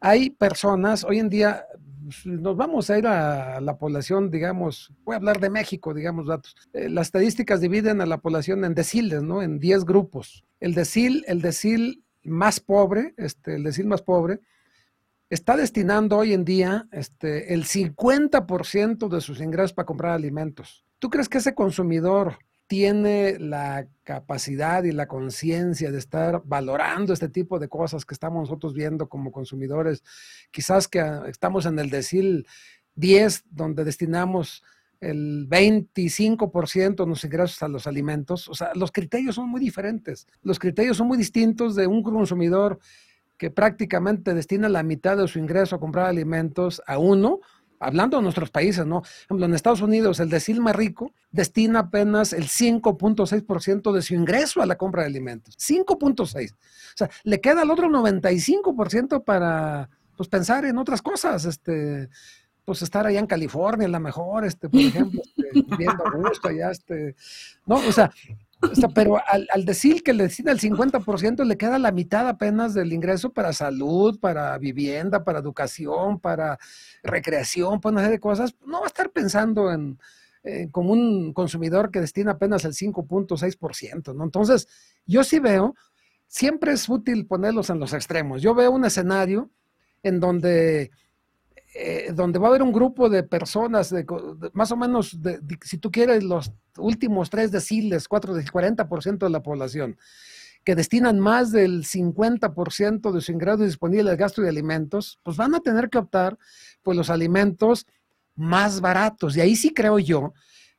[0.01, 1.65] hay personas, hoy en día,
[2.25, 6.55] nos vamos a ir a la población, digamos, voy a hablar de México, digamos, datos.
[6.73, 9.43] Eh, las estadísticas dividen a la población en deciles, ¿no?
[9.43, 10.45] En 10 grupos.
[10.61, 14.41] El decil, el decil más pobre, este, el decil más pobre,
[15.31, 20.85] está destinando hoy en día este, el 50% de sus ingresos para comprar alimentos.
[20.99, 22.39] ¿Tú crees que ese consumidor
[22.69, 28.43] tiene la capacidad y la conciencia de estar valorando este tipo de cosas que estamos
[28.43, 30.05] nosotros viendo como consumidores.
[30.51, 32.47] Quizás que ah, estamos en el decil
[32.95, 34.63] 10, donde destinamos
[35.01, 38.49] el 25% de nuestros ingresos a los alimentos.
[38.49, 40.27] O sea, los criterios son muy diferentes.
[40.43, 42.79] Los criterios son muy distintos de un consumidor
[43.39, 47.41] que prácticamente destina la mitad de su ingreso a comprar alimentos a uno
[47.81, 49.03] hablando de nuestros países, ¿no?
[49.03, 54.15] Por ejemplo, en Estados Unidos, el decil más rico destina apenas el 5.6% de su
[54.15, 55.57] ingreso a la compra de alimentos.
[55.59, 56.53] 5.6.
[56.53, 56.57] O
[56.95, 62.09] sea, le queda el otro 95% para pues, pensar en otras cosas, este,
[62.65, 66.49] pues estar allá en California, a lo mejor, este, por ejemplo, este, viendo a gusto
[66.49, 67.15] allá, este,
[67.65, 68.11] no, o sea,
[68.95, 73.33] pero al, decir que le decida el 50%, le queda la mitad apenas del ingreso
[73.33, 76.59] para salud, para vivienda, para educación, para
[77.03, 78.57] recreación, para una serie de cosas.
[78.67, 79.99] No va a estar pensando en,
[80.71, 84.25] como un consumidor que destina apenas el 5.6%, ¿no?
[84.25, 84.67] Entonces,
[85.07, 85.75] yo sí veo,
[86.27, 88.43] siempre es útil ponerlos en los extremos.
[88.43, 89.51] Yo veo un escenario
[90.03, 90.91] en donde
[91.75, 94.07] eh, donde va a haber un grupo de personas, de,
[94.55, 95.19] más o menos,
[95.63, 99.99] si tú quieres, los últimos tres deciles, cuatro del 40% de la población,
[100.65, 105.55] que destinan más del 50% de su ingreso disponible al gasto de alimentos, pues van
[105.55, 106.39] a tener que optar
[106.83, 107.87] por los alimentos
[108.35, 109.37] más baratos.
[109.37, 110.33] Y ahí sí creo yo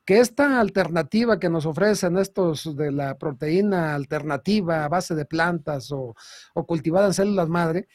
[0.05, 5.91] que esta alternativa que nos ofrecen estos de la proteína alternativa a base de plantas
[5.91, 6.15] o,
[6.55, 7.87] o cultivada en células madre,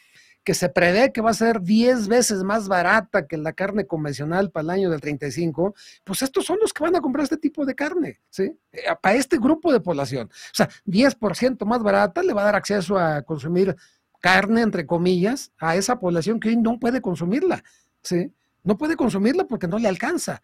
[0.44, 4.50] que se prevé que va a ser 10 veces más barata que la carne convencional
[4.50, 5.74] para el año del 35,
[6.04, 8.56] pues estos son los que van a comprar este tipo de carne, ¿sí?
[8.70, 10.28] Eh, para este grupo de población.
[10.30, 13.74] O sea, 10% más barata le va a dar acceso a consumir
[14.20, 17.64] carne, entre comillas, a esa población que hoy no puede consumirla,
[18.02, 18.32] ¿sí?
[18.62, 20.42] No puede consumirla porque no le alcanza.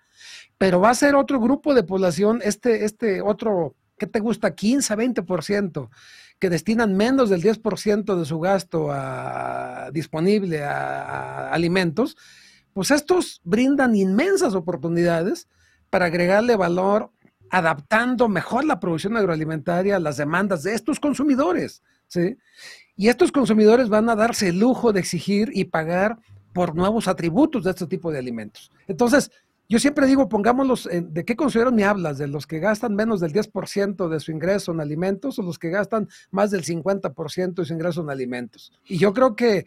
[0.56, 4.54] Pero va a ser otro grupo de población, este, este otro, ¿qué te gusta?
[4.54, 5.88] 15, 20%,
[6.40, 8.90] que destinan menos del 10% de su gasto
[9.92, 12.16] disponible a, alimentos,
[12.72, 15.48] pues estos brindan inmensas oportunidades
[15.90, 17.10] para agregarle valor
[17.50, 22.38] adaptando mejor la producción agroalimentaria a las demandas de estos consumidores, ¿sí?
[22.96, 26.18] Y estos consumidores van a darse el lujo de exigir y pagar
[26.52, 28.70] por nuevos atributos de este tipo de alimentos.
[28.86, 29.30] Entonces,
[29.70, 32.18] yo siempre digo, pongámoslos, ¿de qué considero me hablas?
[32.18, 35.70] ¿De los que gastan menos del 10% de su ingreso en alimentos o los que
[35.70, 38.72] gastan más del 50% de su ingreso en alimentos?
[38.84, 39.66] Y yo creo que,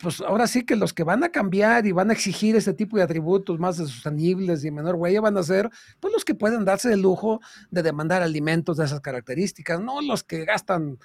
[0.00, 2.96] pues ahora sí que los que van a cambiar y van a exigir ese tipo
[2.96, 5.70] de atributos más sostenibles y menor huella van a ser,
[6.00, 10.24] pues los que pueden darse el lujo de demandar alimentos de esas características, no los
[10.24, 10.98] que gastan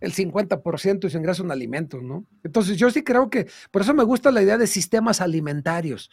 [0.00, 2.24] el 50% de su ingreso en alimentos, ¿no?
[2.44, 6.10] Entonces yo sí creo que, por eso me gusta la idea de sistemas alimentarios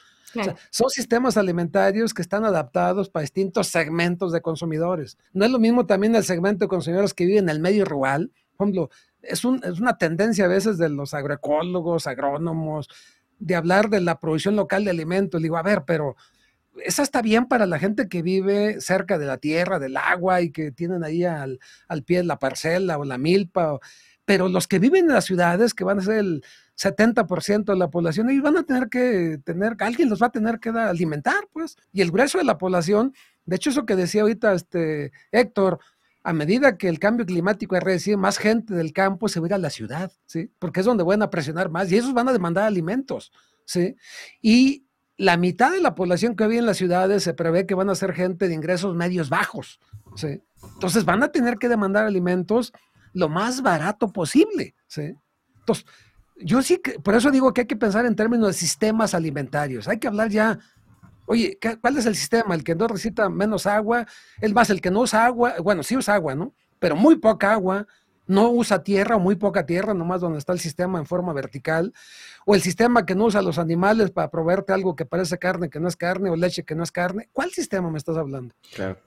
[0.69, 5.17] son sistemas alimentarios que están adaptados para distintos segmentos de consumidores.
[5.33, 8.31] No es lo mismo también el segmento de consumidores que viven en el medio rural.
[8.57, 8.89] Por ejemplo,
[9.21, 12.89] es, es una tendencia a veces de los agroecólogos, agrónomos,
[13.39, 15.41] de hablar de la producción local de alimentos.
[15.41, 16.15] digo, a ver, pero
[16.84, 20.51] esa está bien para la gente que vive cerca de la tierra, del agua y
[20.51, 23.80] que tienen ahí al, al pie la parcela o la milpa.
[24.26, 26.43] pero los que viven en las ciudades, que van a ser el
[26.78, 30.59] 70% de la población, y van a tener que tener, alguien los va a tener
[30.59, 31.78] que alimentar, pues.
[31.93, 33.13] Y el grueso de la población,
[33.45, 35.80] de hecho, eso que decía ahorita este Héctor,
[36.23, 39.53] a medida que el cambio climático es más gente del campo se va a ir
[39.53, 40.51] a la ciudad, ¿sí?
[40.57, 43.32] Porque es donde van a presionar más y esos van a demandar alimentos,
[43.63, 43.95] ¿sí?
[44.41, 44.84] Y
[45.18, 47.95] la mitad de la población que vive en las ciudades se prevé que van a
[47.95, 49.80] ser gente de ingresos medios bajos,
[50.16, 50.41] ¿sí?
[50.74, 52.74] Entonces van a tener que demandar alimentos
[53.13, 55.16] lo más barato posible, ¿sí?
[55.59, 55.86] Entonces,
[56.38, 59.88] yo sí, que, por eso digo que hay que pensar en términos de sistemas alimentarios.
[59.88, 60.59] Hay que hablar ya,
[61.26, 62.53] oye, ¿cuál es el sistema?
[62.53, 64.05] El que no recita menos agua,
[64.41, 66.53] es más, el que no usa agua, bueno, sí usa agua, ¿no?
[66.78, 67.88] Pero muy poca agua,
[68.28, 71.93] no usa tierra o muy poca tierra, nomás donde está el sistema en forma vertical,
[72.45, 75.79] o el sistema que no usa los animales para proveerte algo que parece carne que
[75.79, 77.27] no es carne o leche que no es carne.
[77.33, 78.55] ¿Cuál sistema me estás hablando?
[78.73, 78.97] Claro.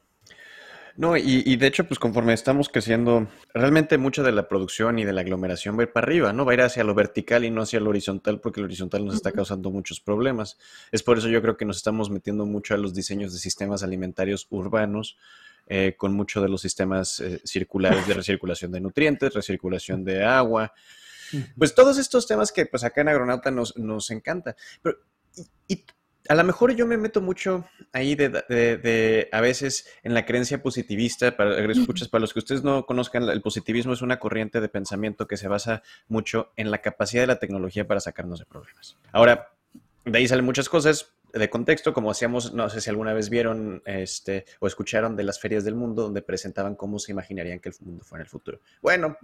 [0.98, 5.12] No, y, de hecho, pues conforme estamos creciendo, realmente mucha de la producción y de
[5.12, 6.44] la aglomeración va a ir para arriba, ¿no?
[6.44, 9.14] Va a ir hacia lo vertical y no hacia lo horizontal, porque lo horizontal nos
[9.14, 10.58] está causando muchos problemas.
[10.90, 13.84] Es por eso yo creo que nos estamos metiendo mucho a los diseños de sistemas
[13.84, 15.16] alimentarios urbanos,
[15.68, 20.72] eh, con mucho de los sistemas eh, circulares de recirculación de nutrientes, recirculación de agua.
[21.56, 24.56] Pues todos estos temas que pues acá en Agronauta nos, nos encanta.
[24.82, 24.98] Pero,
[25.66, 25.84] y
[26.28, 31.36] a lo mejor yo me meto mucho ahí de, a veces en la creencia positivista,
[31.36, 35.26] para, escuchas, para los que ustedes no conozcan, el positivismo es una corriente de pensamiento
[35.26, 38.96] que se basa mucho en la capacidad de la tecnología para sacarnos de problemas.
[39.10, 39.52] Ahora,
[40.04, 43.82] de ahí salen muchas cosas de contexto, como hacíamos, no sé si alguna vez vieron
[43.84, 47.74] este, o escucharon de las ferias del mundo donde presentaban cómo se imaginarían que el
[47.80, 48.60] mundo fuera en el futuro.
[48.80, 49.16] Bueno,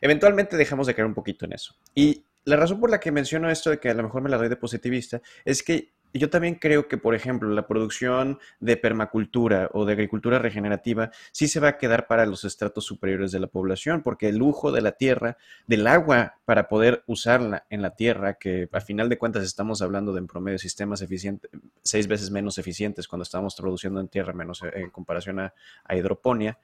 [0.00, 1.74] eventualmente dejamos de creer un poquito en eso.
[1.94, 4.38] Y la razón por la que menciono esto de que a lo mejor me la
[4.38, 9.70] doy de positivista es que yo también creo que, por ejemplo, la producción de permacultura
[9.72, 13.46] o de agricultura regenerativa sí se va a quedar para los estratos superiores de la
[13.46, 15.36] población, porque el lujo de la tierra,
[15.66, 20.12] del agua para poder usarla en la tierra, que a final de cuentas estamos hablando
[20.12, 21.50] de en promedio sistemas eficientes,
[21.82, 25.54] seis veces menos eficientes cuando estamos produciendo en tierra, menos en comparación a,
[25.84, 26.58] a hidroponía,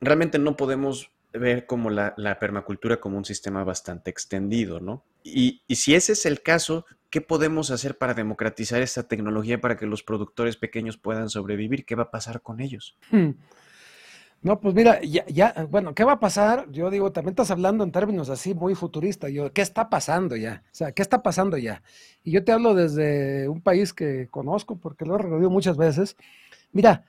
[0.00, 5.04] realmente no podemos ver como la, permacultura como un sistema bastante extendido, ¿no?
[5.22, 9.86] Y, si ese es el caso, ¿qué podemos hacer para democratizar esta tecnología para que
[9.86, 11.84] los productores pequeños puedan sobrevivir?
[11.84, 12.96] ¿Qué va a pasar con ellos?
[13.10, 13.30] Hmm.
[14.42, 16.68] No, pues mira, ya, ya, bueno, ¿qué va a pasar?
[16.72, 19.30] Yo digo, también estás hablando en términos así muy futuristas.
[19.30, 20.64] Yo, ¿qué está pasando ya?
[20.66, 21.84] O sea, ¿qué está pasando ya?
[22.24, 26.16] Y yo te hablo desde un país que conozco porque lo he recorrido muchas veces.
[26.72, 27.04] Mira,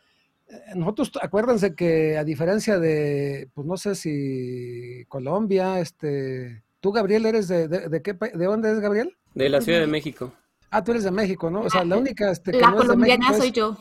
[0.76, 7.48] nosotros, acuérdense que a diferencia de, pues no sé si Colombia, este, tú Gabriel eres
[7.48, 9.16] de, de, qué, de dónde es Gabriel?
[9.34, 10.34] De la Ciudad de México.
[10.70, 11.62] Ah, tú eres de México, ¿no?
[11.62, 13.78] O sea, la única este, que la no colombiana es de soy yo.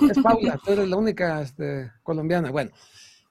[0.10, 2.50] Es Paula, tú eres la única este, colombiana.
[2.50, 2.70] Bueno,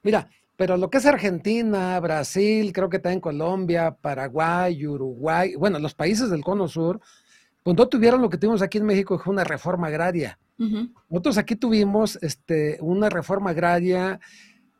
[0.04, 5.96] mira, pero lo que es Argentina, Brasil, creo que también Colombia, Paraguay, Uruguay, bueno, los
[5.96, 7.00] países del Cono Sur,
[7.66, 10.38] pues no tuvieron lo que tuvimos aquí en México, que fue una reforma agraria.
[11.10, 14.20] Nosotros aquí tuvimos este, una reforma agraria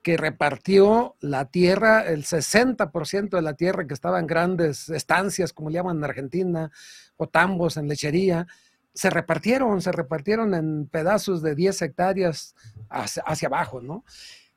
[0.04, 5.72] que repartió la tierra, el 60% de la tierra que estaba en grandes estancias, como
[5.72, 6.72] le llaman en Argentina,
[7.18, 8.46] o tambos en lechería,
[8.94, 12.54] se repartieron, se repartieron en pedazos de 10 hectáreas
[12.88, 14.06] hacia, hacia abajo, ¿no?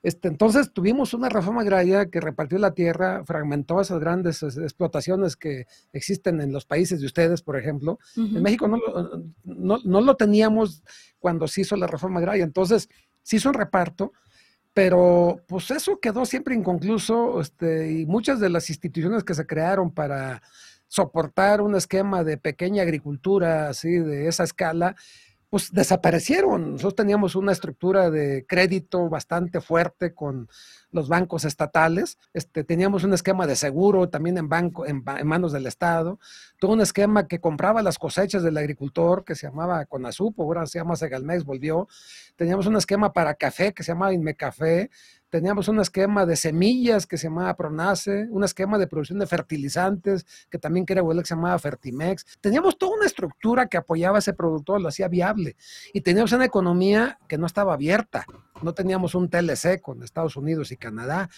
[0.03, 5.67] Este, entonces tuvimos una reforma agraria que repartió la tierra, fragmentó esas grandes explotaciones que
[5.93, 7.99] existen en los países de ustedes, por ejemplo.
[8.17, 8.79] En México no,
[9.45, 10.85] no, lo teníamos
[11.19, 12.45] cuando se hizo la reforma agraria.
[12.45, 12.89] Entonces,
[13.23, 14.13] se hizo un reparto,
[14.73, 19.91] pero pues eso quedó siempre inconcluso este, y muchas de las instituciones que se crearon
[19.91, 20.43] para
[20.87, 24.95] soportar un esquema de pequeña agricultura así de esa escala,
[25.51, 26.73] pues desaparecieron.
[26.73, 30.49] Nosotros teníamos una estructura de crédito bastante fuerte con
[30.91, 35.67] los bancos estatales, este, teníamos un esquema de seguro también en, banco, en, manos del
[35.67, 36.19] Estado,
[36.59, 40.79] todo un esquema que compraba las cosechas del agricultor que se llamaba Conasupo, ahora se
[40.79, 41.89] llama Segalmex, volvió,
[42.37, 44.91] teníamos un esquema para café que se llamaba Inmecafé,
[45.31, 50.27] teníamos un esquema de semillas que se llamaba Pronace, un esquema de producción de fertilizantes
[50.51, 52.39] que también que era que se llamaba Fertimex.
[52.41, 55.57] Teníamos toda una estructura que apoyaba a ese productor, lo hacía viable.
[55.93, 58.25] Y teníamos una economía que no estaba abierta.
[58.63, 61.29] No teníamos un TLC con Estados Unidos y Canadá.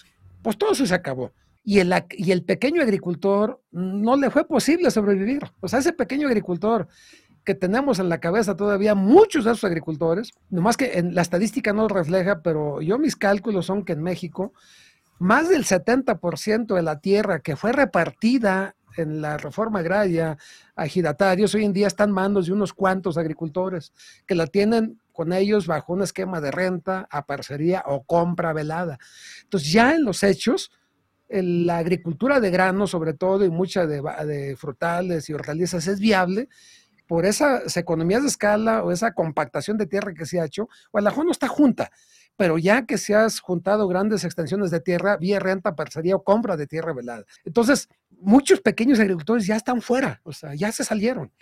[0.43, 1.33] Pues todo eso se acabó.
[1.63, 5.43] Y el, y el pequeño agricultor no le fue posible sobrevivir.
[5.61, 6.89] O sea, ese pequeño agricultor
[7.51, 11.73] que tenemos en la cabeza todavía muchos de esos agricultores, nomás que en la estadística
[11.73, 14.53] no lo refleja, pero yo mis cálculos son que en México
[15.19, 20.39] más del 70% de la tierra que fue repartida en la reforma agraria
[20.77, 23.93] a giratarios hoy en día están en manos de unos cuantos agricultores
[24.29, 28.97] que la tienen con ellos bajo un esquema de renta, a parcería o compra velada.
[29.43, 30.71] Entonces ya en los hechos,
[31.29, 36.49] la agricultura de grano sobre todo y mucha de, de frutales y hortalizas es viable
[37.11, 41.25] por esas economías de escala o esa compactación de tierra que se ha hecho, Guadalajara
[41.25, 41.91] no está junta,
[42.37, 46.57] pero ya que se has juntado grandes extensiones de tierra vía renta, parcería o compra
[46.57, 47.25] de tierra velada.
[47.45, 51.33] Entonces, muchos pequeños agricultores ya están fuera, o sea, ya se salieron,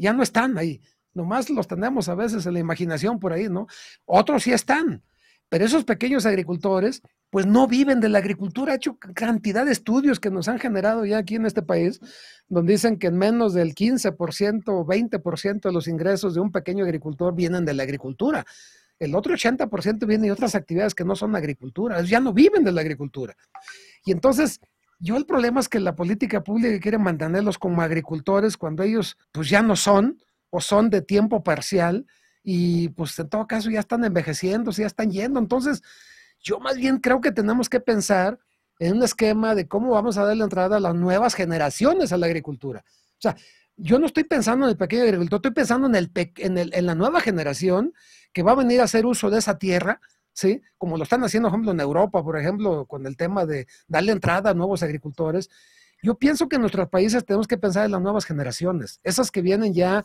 [0.00, 0.80] ya no están ahí.
[1.14, 3.68] Nomás los tenemos a veces en la imaginación por ahí, ¿no?
[4.06, 5.04] Otros sí están,
[5.48, 8.72] pero esos pequeños agricultores, pues no viven de la agricultura.
[8.72, 12.00] Ha hecho cantidad de estudios que nos han generado ya aquí en este país,
[12.48, 16.84] donde dicen que en menos del 15% o 20% de los ingresos de un pequeño
[16.84, 18.44] agricultor vienen de la agricultura.
[18.98, 22.00] El otro 80% viene de otras actividades que no son agricultura.
[22.02, 23.36] Ya no viven de la agricultura.
[24.04, 24.60] Y entonces,
[24.98, 29.48] yo el problema es que la política pública quiere mantenerlos como agricultores cuando ellos pues
[29.48, 30.18] ya no son
[30.50, 32.06] o son de tiempo parcial
[32.48, 35.40] y pues en todo caso ya están envejeciendo, ya están yendo.
[35.40, 35.82] Entonces,
[36.38, 38.38] yo más bien creo que tenemos que pensar
[38.78, 42.16] en un esquema de cómo vamos a dar la entrada a las nuevas generaciones a
[42.16, 42.84] la agricultura.
[42.86, 43.36] O sea,
[43.76, 46.94] yo no estoy pensando en el pequeño agricultor, estoy pensando en, en, el, en la
[46.94, 47.92] nueva generación
[48.32, 50.00] que va a venir a hacer uso de esa tierra,
[50.32, 50.62] ¿sí?
[50.78, 54.12] Como lo están haciendo, por ejemplo, en Europa, por ejemplo, con el tema de darle
[54.12, 55.50] entrada a nuevos agricultores.
[56.00, 59.42] Yo pienso que en nuestros países tenemos que pensar en las nuevas generaciones, esas que
[59.42, 60.04] vienen ya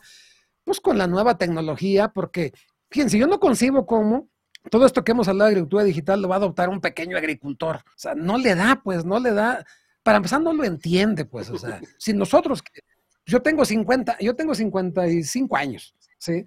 [0.64, 2.52] pues con la nueva tecnología, porque
[2.90, 4.28] fíjense, yo no concibo cómo
[4.70, 7.76] todo esto que hemos hablado de agricultura digital lo va a adoptar un pequeño agricultor.
[7.76, 9.64] O sea, no le da, pues, no le da.
[10.02, 12.62] Para empezar, no lo entiende, pues, o sea, si nosotros,
[13.26, 16.44] yo tengo 50, yo tengo 55 años, ¿sí?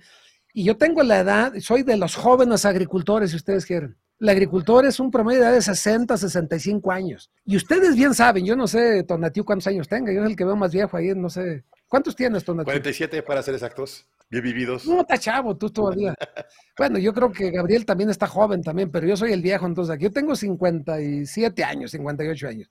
[0.54, 3.98] Y yo tengo la edad, soy de los jóvenes agricultores, si ustedes quieren.
[4.20, 7.30] El agricultor es un promedio de edad de 60, 65 años.
[7.44, 10.46] Y ustedes bien saben, yo no sé, Tonatiu, cuántos años tenga, yo es el que
[10.46, 12.66] veo más viejo ahí, no sé, ¿Cuántos tienes, Tonacho?
[12.66, 14.06] 47 para ser exactos.
[14.30, 14.88] Bien vividos.
[14.88, 16.16] No, está chavo, tú todavía.
[16.78, 19.94] bueno, yo creo que Gabriel también está joven también, pero yo soy el viejo, entonces
[19.94, 22.70] aquí yo tengo 57 años, 58 años.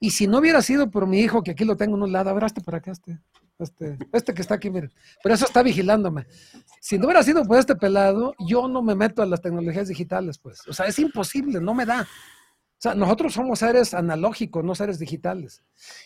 [0.00, 2.30] Y si no hubiera sido por mi hijo, que aquí lo tengo en un lado,
[2.30, 3.18] abraste para acá este,
[3.58, 4.92] este, este que está aquí, miren.
[5.22, 6.26] Pero eso está vigilándome.
[6.80, 10.38] Si no hubiera sido por este pelado, yo no me meto a las tecnologías digitales,
[10.38, 10.66] pues.
[10.68, 12.06] O sea, es imposible, no me da.
[12.78, 15.62] O sea, nosotros somos seres analógicos, no seres digitales.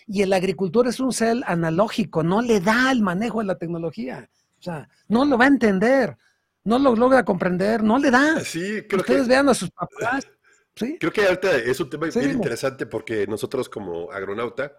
[0.06, 4.30] Y el agricultor es un ser analógico, no le da el manejo de la tecnología.
[4.60, 6.16] O sea, no lo va a entender,
[6.62, 8.40] no lo logra comprender, no le da.
[8.44, 9.28] Sí, creo Ustedes que...
[9.28, 10.28] vean a sus papás.
[10.76, 10.96] ¿sí?
[11.00, 14.72] Creo que ahorita es un tema Sí, bien interesante porque nosotros como agronauta,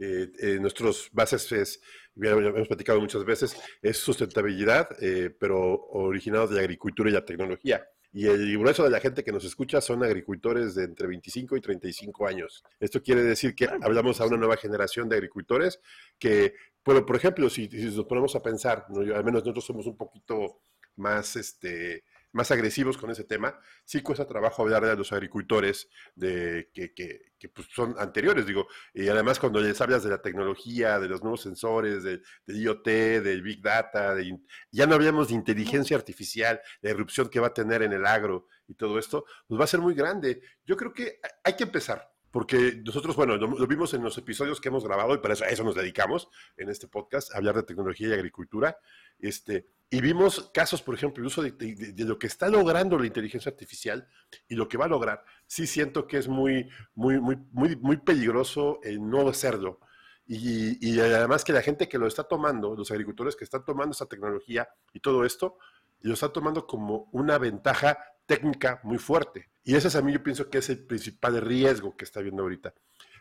[0.00, 1.80] eh, eh, nuestros bases es,
[2.14, 5.58] ya hemos platicado muchas veces, es sustentabilidad, eh, pero
[5.90, 7.86] originados de la agricultura y la tecnología.
[8.18, 11.60] Y el grueso de la gente que nos escucha son agricultores de entre 25 y
[11.60, 12.64] 35 años.
[12.80, 15.80] Esto quiere decir que hablamos a una nueva generación de agricultores
[16.18, 19.02] que, bueno, por ejemplo, si, si nos ponemos a pensar, ¿no?
[19.02, 20.62] Yo- al menos nosotros somos un poquito
[20.96, 22.04] más, este,
[22.36, 27.32] más agresivos con ese tema, sí cuesta trabajo hablar de los agricultores de, que, que-
[27.38, 31.20] que, pues, son anteriores, digo, y además cuando les hablas de la tecnología, de los
[31.22, 32.86] nuevos sensores, de, IoT,
[33.20, 34.38] del Big Data, de
[34.70, 38.46] ya no hablamos de inteligencia artificial, la irrupción que va a tener en el agro
[38.68, 40.40] y todo esto, pues va a ser muy grande.
[40.64, 42.10] Yo creo que hay que empezar.
[42.36, 45.64] Porque nosotros, bueno, lo, vimos en los episodios que hemos grabado y para eso, eso
[45.64, 46.28] nos dedicamos
[46.58, 48.78] en este podcast, a hablar de tecnología y agricultura.
[49.18, 53.50] Este, y vimos casos, por ejemplo, el uso de, lo que está logrando la inteligencia
[53.50, 54.06] artificial
[54.50, 55.24] y lo que va a lograr.
[55.46, 57.38] Sí siento que es muy, muy, muy,
[57.76, 59.80] muy, peligroso el no hacerlo.
[60.26, 63.92] Y, y además que la gente que lo está tomando, los agricultores que están tomando
[63.92, 65.56] esa tecnología y todo esto,
[66.02, 67.96] lo están tomando como una ventaja
[68.26, 69.48] técnica muy fuerte.
[69.64, 72.42] Y ese es a mí yo pienso que es el principal riesgo que está viendo
[72.42, 72.74] ahorita,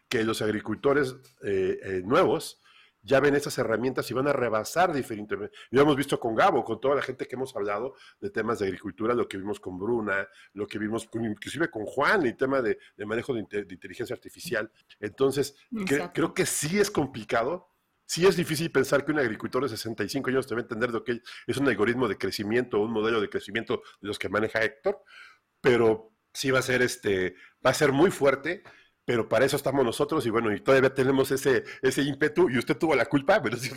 [0.09, 2.61] que los agricultores eh, eh, nuevos
[3.07, 5.55] ya ven esas herramientas y van a rebasar diferentemente.
[5.69, 8.65] Lo hemos visto con Gabo, con toda la gente que hemos hablado de temas de
[8.65, 12.63] agricultura, lo que vimos con Bruna, lo que vimos con- inclusive con Juan, el tema
[12.63, 14.71] de, de manejo de, inte- de inteligencia artificial.
[14.99, 17.67] Entonces, cre- creo que sí es complicado.
[18.05, 21.57] Sí es difícil pensar que un agricultor de 65 años debe entender lo que es
[21.57, 25.03] un algoritmo de crecimiento, un modelo de crecimiento de los que maneja Héctor,
[25.59, 27.35] pero sí va a ser este,
[27.65, 28.63] va a ser muy fuerte,
[29.05, 32.77] pero para eso estamos nosotros y bueno, y todavía tenemos ese, ese ímpetu y usted
[32.77, 33.71] tuvo la culpa, pero sí,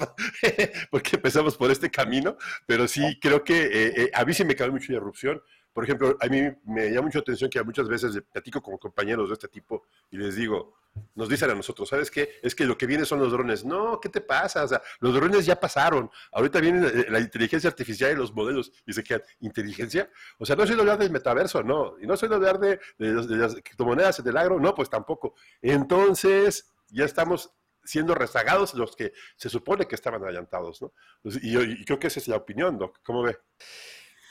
[0.90, 4.56] porque empezamos por este camino, pero sí creo que eh, eh, a mí sí me
[4.56, 5.42] cabe mucho la erupción.
[5.78, 9.28] Por ejemplo, a mí me llama mucho la atención que muchas veces platico con compañeros
[9.28, 10.74] de este tipo y les digo,
[11.14, 12.30] nos dicen a nosotros, ¿sabes qué?
[12.42, 13.64] Es que lo que viene son los drones.
[13.64, 14.64] No, ¿qué te pasa?
[14.64, 16.10] O sea, los drones ya pasaron.
[16.32, 20.10] Ahorita viene la, la inteligencia artificial y los modelos y se quedan, ¿inteligencia?
[20.40, 21.94] O sea, no soy hablar del metaverso, no.
[22.00, 25.36] Y no soy hablar de, de, de las criptomonedas del agro, no, pues tampoco.
[25.62, 27.52] Entonces, ya estamos
[27.84, 30.92] siendo rezagados los que se supone que estaban adelantados, ¿no?
[31.22, 32.98] Pues, y, yo- y creo que esa es la opinión, Doc.
[33.04, 33.38] ¿Cómo ve?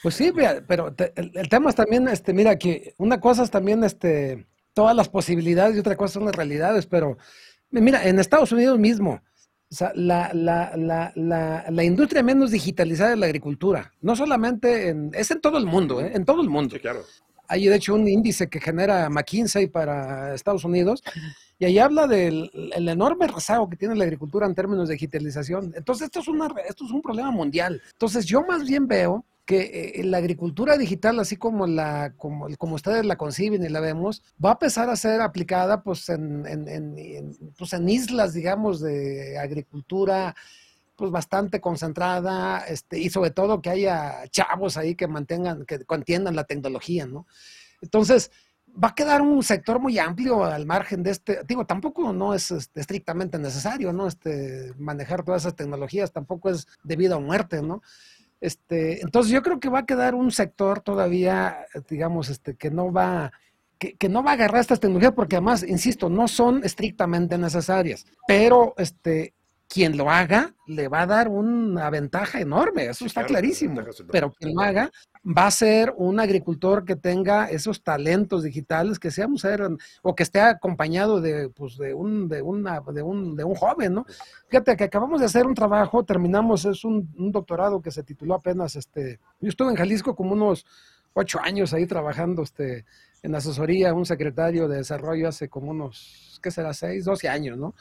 [0.04, 0.32] Pues sí,
[0.68, 4.46] pero te- el, el tema es también, este, mira, que una cosa es también, este,
[4.74, 7.18] todas las posibilidades y otra cosa son las realidades, pero
[7.72, 9.22] mira, en Estados Unidos mismo,
[9.70, 14.90] o sea, la, la, la, la, la industria menos digitalizada es la agricultura, no solamente
[14.90, 16.12] en, es en todo el mundo, ¿eh?
[16.14, 16.76] en todo el mundo.
[16.76, 17.02] Sí, claro.
[17.50, 21.02] Hay de hecho un índice que genera McKinsey para Estados Unidos
[21.58, 25.74] y ahí habla del el enorme rezago que tiene la agricultura en términos de digitalización.
[25.76, 27.82] Entonces esto es, una, esto es un problema mundial.
[27.94, 33.06] Entonces yo más bien veo que eh, la agricultura digital, así como, la, como, ustedes
[33.06, 37.72] la conciben y la vemos, va a empezar a ser aplicada pues, en- en, pues,
[37.74, 40.36] en islas, digamos, de agricultura
[40.98, 46.36] pues bastante concentrada, este, y sobre todo que haya chavos ahí que mantengan, que contiendan
[46.36, 47.28] la tecnología, ¿no?
[47.82, 48.32] Entonces,
[48.84, 52.50] va a quedar un sector muy amplio al margen de este, digo, tampoco no es
[52.52, 54.08] este, estrictamente necesario, ¿no?
[54.08, 57.82] Este, manejar todas esas tecnologías tampoco es de vida o muerte, ¿no?
[58.40, 62.92] Este, entonces yo creo que va a quedar un sector todavía, digamos, este, que no
[62.92, 63.32] va,
[63.80, 68.06] que, que no va a agarrar estas tecnologías porque además, insisto, no son estrictamente necesarias,
[68.28, 69.34] pero este,
[69.68, 74.32] quien lo haga le va a dar una ventaja enorme, eso está claro, clarísimo, pero
[74.32, 74.90] quien lo haga
[75.26, 79.68] va a ser un agricultor que tenga esos talentos digitales, que sea ser,
[80.02, 83.94] o que esté acompañado de, pues, de, un, de, una, de, un, de un joven,
[83.94, 84.06] ¿no?
[84.50, 88.36] Fíjate que acabamos de hacer un trabajo, terminamos, es un, un doctorado que se tituló
[88.36, 90.66] apenas, este, yo estuve en Jalisco como unos
[91.14, 92.86] ocho años ahí trabajando este,
[93.24, 96.74] en asesoría, un secretario de desarrollo hace como unos, ¿qué será?
[96.74, 97.74] Seis, doce años, ¿no?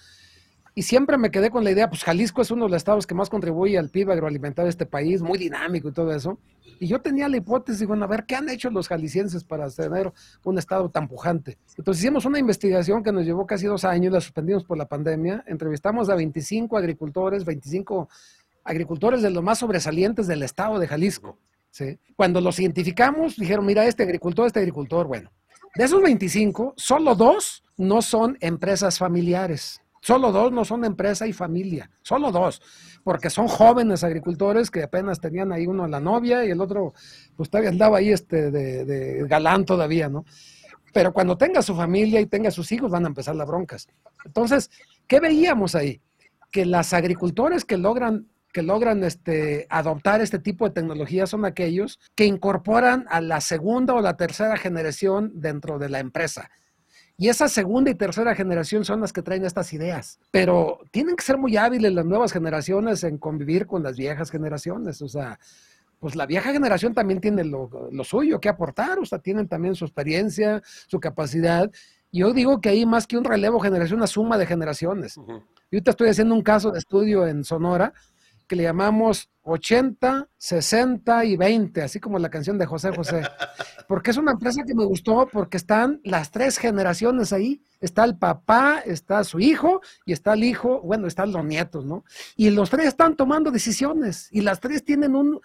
[0.79, 3.15] Y siempre me quedé con la idea, pues Jalisco es uno de los estados que
[3.15, 6.39] más contribuye al PIB agroalimentario de este país, muy dinámico y todo eso.
[6.79, 10.13] Y yo tenía la hipótesis, bueno, a ver, ¿qué han hecho los jaliscienses para tener
[10.45, 11.57] un estado tan pujante?
[11.79, 15.43] Entonces hicimos una investigación que nos llevó casi dos años, la suspendimos por la pandemia,
[15.47, 18.11] entrevistamos a 25 agricultores, 25
[18.63, 21.39] agricultores de los más sobresalientes del estado de Jalisco.
[22.17, 25.33] Cuando los identificamos, dijeron, mira, este agricultor, este agricultor, bueno,
[25.75, 29.81] de esos 25, solo dos no son empresas familiares.
[30.07, 32.63] Solo dos no son empresa y familia, solo dos,
[33.03, 36.95] porque son jóvenes agricultores que apenas tenían ahí uno la novia y el otro,
[37.35, 40.25] pues todavía andaba ahí este de, galán todavía, ¿no?
[40.93, 43.89] Pero cuando tenga su familia y tenga sus hijos van a empezar las broncas.
[44.25, 44.71] Entonces,
[45.09, 46.01] ¿qué veíamos ahí?
[46.53, 51.99] Que las agricultores que logran que logran este, adoptar este tipo de tecnología son aquellos
[52.15, 56.49] que incorporan a la segunda o la tercera generación dentro de la empresa.
[57.19, 60.19] Y esa segunda y tercera generación son las que traen estas ideas.
[60.31, 65.01] Pero tienen que ser muy hábiles las nuevas generaciones en convivir con las viejas generaciones.
[65.01, 65.39] O sea,
[65.99, 68.99] pues la vieja generación también tiene lo, lo suyo que aportar.
[68.99, 71.71] O sea, tienen también su experiencia, su capacidad.
[72.13, 75.15] Yo digo que hay más que un relevo generación, una suma de generaciones.
[75.17, 75.43] Yo
[75.73, 77.95] ahorita estoy haciendo un caso de estudio en Sonora
[78.47, 83.23] que le llamamos 80, 60 y 20, así como la canción de José José.
[83.89, 87.63] Porque es una empresa que me gustó porque están las tres generaciones ahí.
[87.81, 92.05] Está el papá, está su hijo y está el hijo, bueno, están los nietos, ¿no?
[92.37, 95.41] Y los tres están tomando decisiones y las tres tienen un,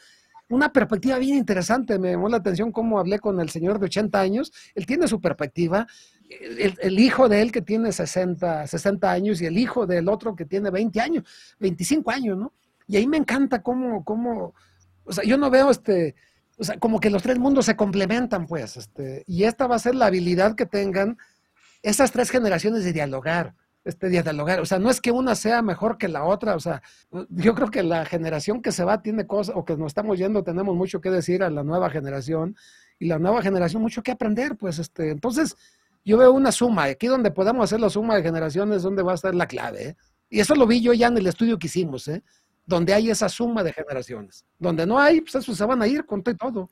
[0.51, 1.97] una perspectiva bien interesante.
[1.97, 4.51] Me llamó la atención cómo hablé con el señor de 80 años.
[4.75, 5.87] Él tiene su perspectiva.
[6.29, 10.45] El, hijo de él que tiene 60, 60 años y el hijo del otro que
[10.45, 11.23] tiene 20 años,
[11.59, 12.53] 25 años, ¿no?
[12.91, 14.53] Y ahí me encanta cómo, cómo,
[15.05, 16.13] o sea, yo no veo este,
[16.57, 19.79] o sea, como que los tres mundos se complementan, pues, este, y esta va a
[19.79, 21.17] ser la habilidad que tengan
[21.83, 25.97] esas tres generaciones de dialogar, este, dialogar, o sea, no es que una sea mejor
[25.97, 26.81] que la otra, o sea,
[27.29, 30.43] yo creo que la generación que se va tiene cosas, o que nos estamos yendo,
[30.43, 32.57] tenemos mucho que decir a la nueva generación,
[32.99, 35.55] y la nueva generación mucho que aprender, pues, este, entonces,
[36.03, 39.15] yo veo una suma, aquí donde podamos hacer la suma de generaciones, donde va a
[39.15, 39.97] estar la clave, ¿eh?
[40.33, 42.23] Y eso lo vi yo ya en el estudio que hicimos, ¿eh?
[42.65, 44.45] Donde hay esa suma de generaciones.
[44.57, 46.69] Donde no hay, pues eso se van a ir con todo.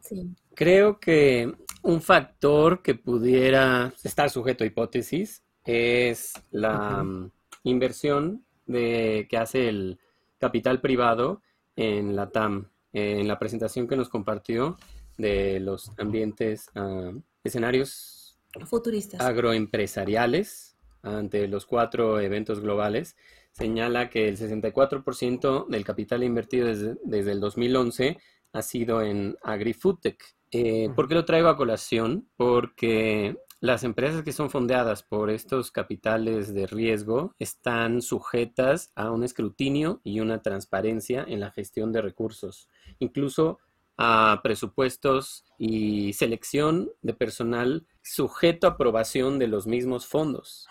[0.00, 0.34] Sí.
[0.54, 1.52] Creo que
[1.82, 7.30] un factor que pudiera estar sujeto a hipótesis es la uh -huh.
[7.64, 9.98] inversión de, que hace el
[10.38, 11.42] capital privado
[11.76, 12.68] en la TAM.
[12.92, 14.76] En la presentación que nos compartió
[15.16, 23.16] de los ambientes, uh, escenarios futuristas agroempresariales ante los cuatro eventos globales,
[23.52, 28.18] señala que el 64% del capital invertido desde, desde, el 2011
[28.52, 30.22] ha sido en AgriFoodTech.
[30.50, 32.28] Eh, ¿Por qué lo traigo a colación?
[32.36, 39.22] Porque las empresas que son fondeadas por estos capitales de riesgo están sujetas a un
[39.22, 43.60] escrutinio y una transparencia en la gestión de recursos, incluso
[43.96, 50.66] a presupuestos y selección de personal sujeto a aprobación de los mismos fondos.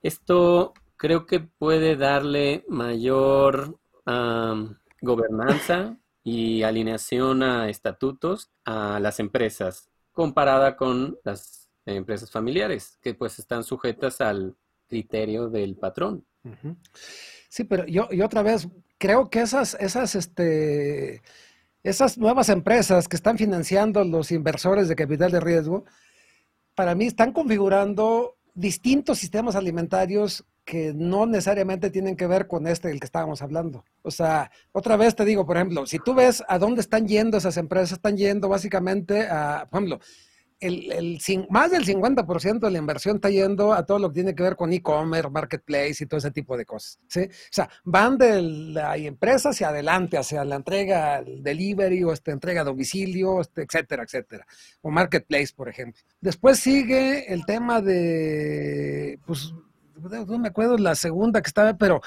[0.00, 3.78] Esto creo que puede darle mayor
[5.00, 13.38] gobernanza y alineación a estatutos a las empresas comparada con las empresas familiares que pues
[13.38, 14.56] están sujetas al
[14.88, 16.24] criterio del patrón.
[17.48, 18.68] Sí, pero yo, yo, otra vez
[18.98, 21.22] creo que esas, esas, este,
[21.82, 25.84] esas nuevas empresas que están financiando los inversores de capital de riesgo,
[26.74, 32.88] para mí están configurando distintos sistemas alimentarios que no necesariamente tienen que ver con este
[32.88, 33.86] del que estábamos hablando.
[34.02, 37.38] O sea, otra vez te digo, por ejemplo, si tú ves a dónde están yendo
[37.38, 40.00] esas empresas, están yendo básicamente a, por ejemplo,
[40.60, 44.34] el, el, más del 50% de la inversión está yendo a todo lo que tiene
[44.34, 46.98] que ver con e-commerce, marketplace y todo ese tipo de cosas.
[47.08, 47.20] ¿sí?
[47.20, 52.60] O sea, van de la empresa hacia adelante, hacia la entrega delivery o esta entrega
[52.60, 54.46] a domicilio, este, etcétera, etcétera.
[54.82, 56.02] O marketplace, por ejemplo.
[56.20, 59.54] Después sigue el tema de, pues,
[60.26, 62.00] no me acuerdo la segunda que estaba, pero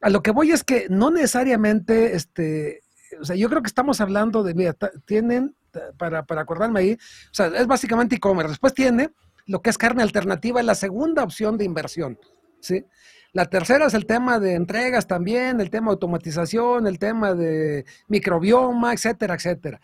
[0.00, 2.82] a lo que voy es que no necesariamente, este,
[3.20, 5.54] o sea, yo creo que estamos hablando de, mira, tienen,
[5.96, 8.50] para, para acordarme ahí, o sea, es básicamente e-commerce.
[8.50, 9.10] Después tiene
[9.46, 12.18] lo que es carne alternativa, es la segunda opción de inversión,
[12.60, 12.84] ¿sí?
[13.32, 17.84] La tercera es el tema de entregas también, el tema de automatización, el tema de
[18.08, 19.80] microbioma, etcétera, etcétera.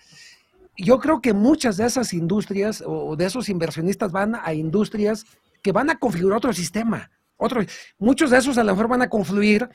[0.76, 5.24] Yo creo que muchas de esas industrias o de esos inversionistas van a industrias
[5.62, 7.10] que van a configurar otro sistema.
[7.36, 7.62] Otro,
[7.98, 9.68] muchos de esos a lo mejor van a confluir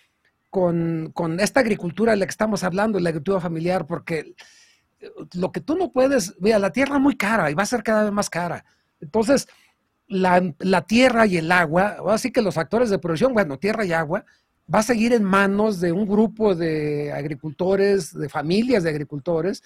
[0.49, 4.35] con, con, esta agricultura de la que estamos hablando, la agricultura familiar, porque
[5.33, 7.83] lo que tú no puedes, mira, la tierra es muy cara y va a ser
[7.83, 8.65] cada vez más cara.
[8.99, 9.47] Entonces,
[10.07, 13.93] la, la tierra y el agua, así que los factores de producción, bueno, tierra y
[13.93, 14.25] agua,
[14.73, 19.63] va a seguir en manos de un grupo de agricultores, de familias de agricultores,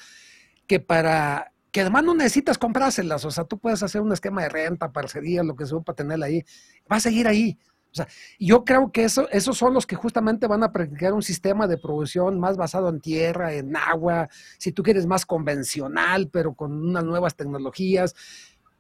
[0.68, 4.48] que para que además no necesitas comprárselas, o sea, tú puedes hacer un esquema de
[4.48, 6.42] renta, parcería, lo que sea, para tenerla ahí,
[6.90, 7.60] va a seguir ahí.
[7.96, 11.24] O sea, yo creo que eso, esos son los que justamente van a practicar un
[11.24, 14.28] sistema de producción más basado en tierra, en agua,
[14.58, 18.14] si tú quieres más convencional, pero con unas nuevas tecnologías.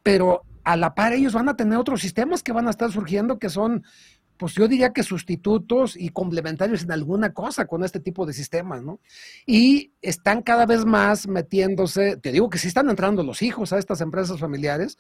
[0.04, 3.40] Pero a la par ellos van a tener otros sistemas que van a estar surgiendo
[3.40, 3.86] que son
[4.38, 8.84] pues yo diría que sustitutos y complementarios en alguna cosa con este tipo de sistemas,
[8.84, 9.00] ¿no?
[9.46, 13.78] Y están cada vez más metiéndose, te digo que sí están entrando los hijos a
[13.78, 14.98] estas empresas familiares,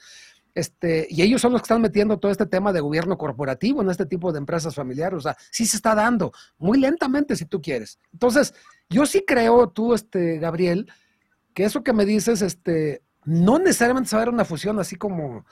[0.55, 3.89] este, y ellos son los que están metiendo todo este tema de gobierno corporativo en
[3.89, 7.61] este tipo de empresas familiares, o sea, sí se está dando, muy lentamente si tú
[7.61, 7.99] quieres.
[8.13, 8.53] Entonces,
[8.89, 10.91] yo sí creo, tú, este, Gabriel,
[11.53, 14.95] que eso que me dices, este, no necesariamente se va a dar una fusión así
[14.95, 15.45] como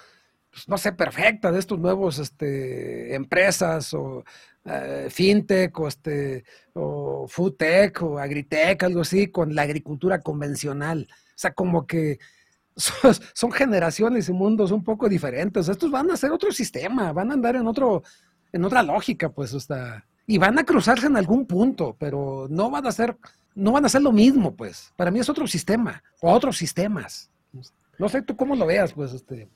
[0.53, 4.23] pues, no sé, perfecta de estos nuevos este, empresas o
[4.65, 6.43] eh, fintech o, este,
[6.73, 11.07] o foodtech o agritech, algo así, con la agricultura convencional.
[11.11, 12.19] O sea, como que
[13.33, 15.67] son, generaciones y mundos un poco diferentes.
[15.69, 18.03] Estos van a ser otro sistema, van a andar en otro,
[18.51, 22.87] en otra lógica, pues, hasta, y van a cruzarse en algún punto, pero no van
[22.87, 23.17] a ser,
[23.55, 24.91] no van a ser lo mismo, pues.
[24.95, 27.29] Para mí es otro sistema, o otros sistemas.
[27.99, 29.49] No sé tú cómo lo veas, pues, este.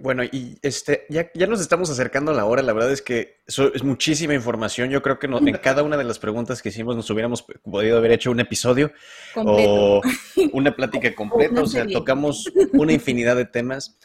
[0.00, 2.62] Bueno, y este, ya, ya nos estamos acercando a la hora.
[2.62, 4.90] La verdad es que eso es muchísima información.
[4.90, 8.12] Yo creo que en cada una de las preguntas que hicimos nos hubiéramos podido haber
[8.12, 8.92] hecho un episodio
[9.36, 10.00] o
[10.52, 11.62] una plática completa.
[11.62, 13.98] o sea, tocamos una infinidad de temas.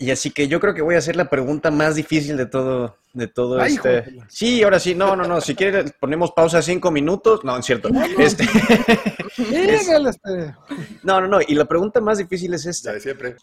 [0.00, 2.96] Y así que yo creo que voy a hacer la pregunta más difícil de todo,
[3.12, 4.06] de todo este.
[4.28, 5.42] Sí, ahora sí, no, no, no.
[5.42, 7.44] Si quieres, ponemos pausa cinco minutos.
[7.44, 7.90] No, es cierto.
[8.18, 8.44] Este...
[9.38, 10.54] este...
[11.02, 11.40] No, no, no.
[11.46, 12.94] Y la pregunta más difícil es esta.
[12.94, 13.36] de siempre.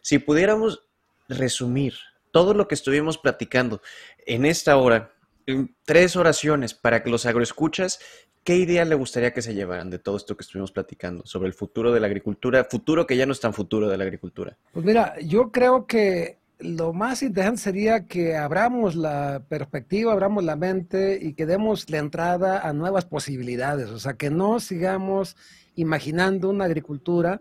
[0.00, 0.86] Si pudiéramos
[1.28, 1.94] resumir
[2.30, 3.80] todo lo que estuvimos platicando
[4.26, 5.12] en esta hora,
[5.46, 7.98] en tres oraciones para que los agroescuchas
[8.46, 11.52] ¿Qué idea le gustaría que se llevaran de todo esto que estuvimos platicando sobre el
[11.52, 14.56] futuro de la agricultura, futuro que ya no es tan futuro de la agricultura?
[14.70, 20.54] Pues mira, yo creo que lo más interesante sería que abramos la perspectiva, abramos la
[20.54, 25.36] mente y que demos la entrada a nuevas posibilidades, o sea, que no sigamos
[25.74, 27.40] imaginando una agricultura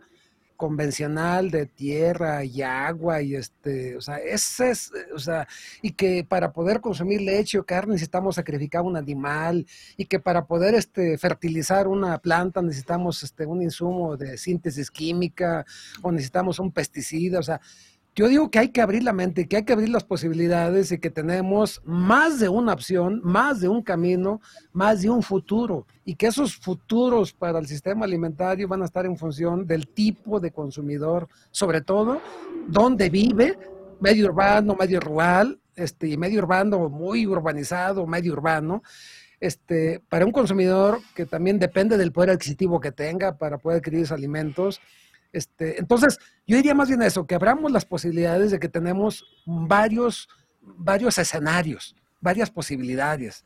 [0.56, 5.48] convencional de tierra y agua y este, o sea, ese es, o sea,
[5.82, 9.66] y que para poder consumir leche o carne necesitamos sacrificar un animal
[9.98, 15.66] y que para poder este fertilizar una planta necesitamos este un insumo de síntesis química
[16.02, 17.60] o necesitamos un pesticida, o sea,
[18.16, 21.00] yo digo que hay que abrir la mente, que hay que abrir las posibilidades y
[21.00, 24.40] que tenemos más de una opción, más de un camino,
[24.72, 25.86] más de un futuro.
[26.06, 30.40] Y que esos futuros para el sistema alimentario van a estar en función del tipo
[30.40, 32.22] de consumidor, sobre todo
[32.70, 33.60] dónde vive,
[34.00, 38.82] medio urbano, medio rural, este, medio urbano muy urbanizado, medio urbano.
[39.42, 44.08] Este, para un consumidor que también depende del poder adquisitivo que tenga para poder adquirir
[44.14, 44.80] alimentos,
[45.36, 46.18] este, entonces,
[46.48, 50.30] yo diría más bien eso, que abramos las posibilidades de que tenemos varios,
[50.62, 53.44] varios escenarios, varias posibilidades,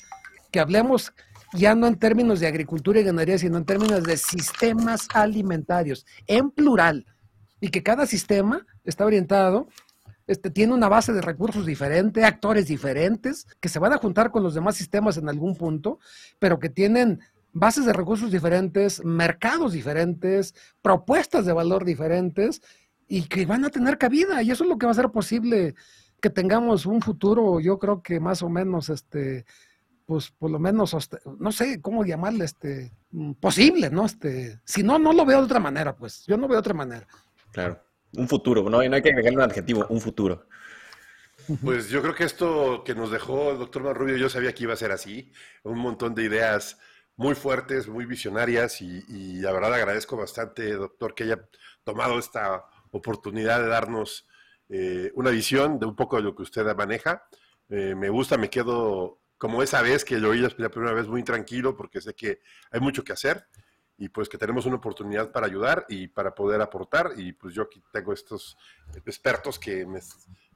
[0.51, 1.13] que hablemos
[1.53, 6.51] ya no en términos de agricultura y ganadería, sino en términos de sistemas alimentarios, en
[6.51, 7.07] plural,
[7.59, 9.67] y que cada sistema está orientado,
[10.27, 14.43] este, tiene una base de recursos diferente, actores diferentes, que se van a juntar con
[14.43, 15.99] los demás sistemas en algún punto,
[16.37, 17.19] pero que tienen
[17.53, 22.61] bases de recursos diferentes, mercados diferentes, propuestas de valor diferentes
[23.07, 24.41] y que van a tener cabida.
[24.41, 25.75] Y eso es lo que va a ser posible
[26.21, 29.45] que tengamos un futuro, yo creo que más o menos, este,
[30.05, 30.95] pues por lo menos,
[31.39, 34.05] no sé cómo llamarle, este, mm, posible, ¿no?
[34.05, 36.73] Este, si no, no lo veo de otra manera, pues, yo no veo de otra
[36.73, 37.07] manera.
[37.51, 37.81] Claro,
[38.17, 40.47] un futuro, no, no hay que agregarle un adjetivo, un futuro.
[41.63, 44.73] Pues yo creo que esto que nos dejó el doctor Marrubio, yo sabía que iba
[44.73, 45.31] a ser así,
[45.63, 46.77] un montón de ideas
[47.19, 51.49] muy fuertes, muy visionarias y, la verdad agradezco bastante, doctor, que haya
[51.83, 54.25] tomado esta oportunidad de darnos
[54.69, 57.25] eh, una visión de un poco de lo que usted maneja.
[57.67, 61.21] Eh, me gusta, me quedo como esa vez que lo oí la primera vez muy
[61.23, 62.39] tranquilo porque sé que
[62.71, 63.45] hay mucho que hacer
[63.97, 67.63] y pues que tenemos una oportunidad para ayudar y para poder aportar y pues yo
[67.63, 68.57] aquí tengo estos
[69.05, 69.85] expertos que,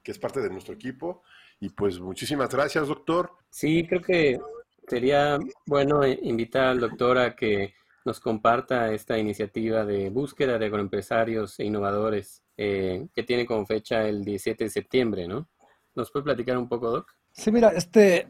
[0.02, 1.24] que es parte de nuestro equipo
[1.60, 3.34] y pues muchísimas gracias doctor.
[3.50, 4.40] Sí, creo que
[4.88, 7.74] Sería bueno invitar al doctor a que
[8.06, 14.08] nos comparta esta iniciativa de búsqueda de agroempresarios e innovadores eh, que tiene como fecha
[14.08, 15.48] el 17 de septiembre, ¿no?
[15.96, 17.16] ¿Nos puede platicar un poco, Doc?
[17.32, 18.28] Sí, mira, este,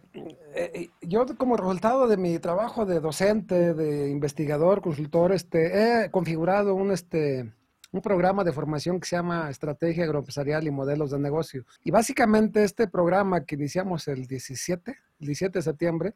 [0.55, 6.73] eh, yo como resultado de mi trabajo de docente, de investigador, consultor, este, he configurado
[6.73, 7.51] un, este,
[7.91, 11.65] un programa de formación que se llama Estrategia Agroempresarial y Modelos de Negocio.
[11.83, 16.13] Y básicamente este programa que iniciamos el 17, el 17 de septiembre,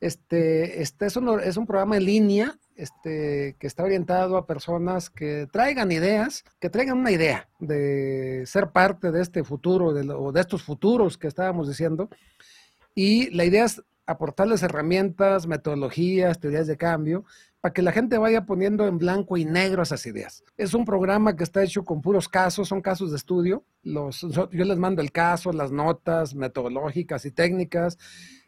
[0.00, 5.08] Este, este es, un, es un programa en línea este, que está orientado a personas
[5.08, 10.40] que traigan ideas, que traigan una idea de ser parte de este futuro o de
[10.40, 12.10] estos futuros que estábamos diciendo.
[12.94, 17.24] Y la idea es aportarles herramientas, metodologías, teorías de cambio,
[17.60, 20.44] para que la gente vaya poniendo en blanco y negro esas ideas.
[20.56, 23.64] Es un programa que está hecho con puros casos, son casos de estudio.
[23.82, 27.98] Los, yo les mando el caso, las notas metodológicas y técnicas,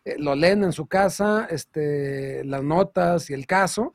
[0.08, 3.92] eh, lo leen en su casa, este, las notas y el caso,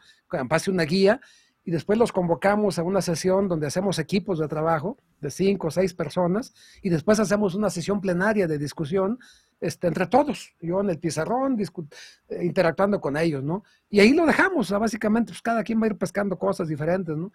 [0.48, 1.22] pase una guía,
[1.66, 5.72] y después los convocamos a una sesión donde hacemos equipos de trabajo de cinco o
[5.72, 9.20] seis personas, y después hacemos una sesión plenaria de discusión
[9.62, 13.64] este, entre todos, yo en el pizarrón, eh, interactuando con ellos, ¿no?
[13.90, 17.32] Y ahí lo dejamos, básicamente, pues cada quien va a ir pescando cosas diferentes, ¿no?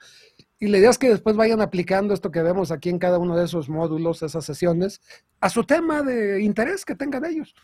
[0.59, 3.35] Y la idea es que después vayan aplicando esto que vemos aquí en cada uno
[3.35, 5.01] de esos módulos, esas sesiones,
[5.41, 7.55] a su tema de interés que tengan ellos.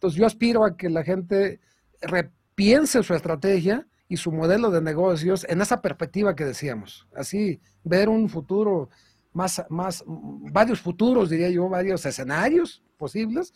[0.00, 1.60] Entonces yo aspiro a que la gente
[2.00, 7.06] repiense su estrategia y su modelo de negocios en esa perspectiva que decíamos.
[7.14, 8.88] Así, ver un futuro
[9.34, 13.52] más, más, varios futuros, diría yo, varios escenarios posibles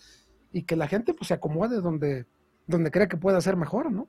[0.53, 2.26] y que la gente pues se acomode donde,
[2.66, 4.07] donde cree que puede hacer mejor, ¿no?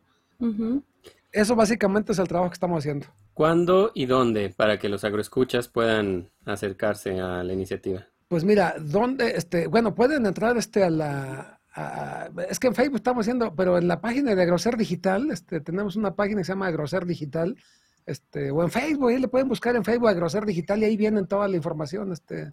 [1.32, 3.08] Eso básicamente es el trabajo que estamos haciendo.
[3.34, 8.06] ¿Cuándo y dónde para que los agroescuchas puedan acercarse a la iniciativa?
[8.28, 9.38] Pues mira, ¿dónde?
[9.38, 11.55] Este, bueno, pueden entrar este a la...
[12.50, 15.96] es que en Facebook estamos haciendo, pero en la página de Agrocer Digital, este, tenemos
[15.96, 17.58] una página que se llama Agrocer Digital,
[18.06, 21.28] este, o en Facebook, ahí le pueden buscar en Facebook Agrocer Digital y ahí vienen
[21.28, 22.52] toda la información, este,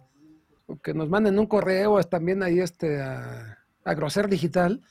[0.81, 4.81] que nos manden un correo, también ahí este, a, a Grocer Digital,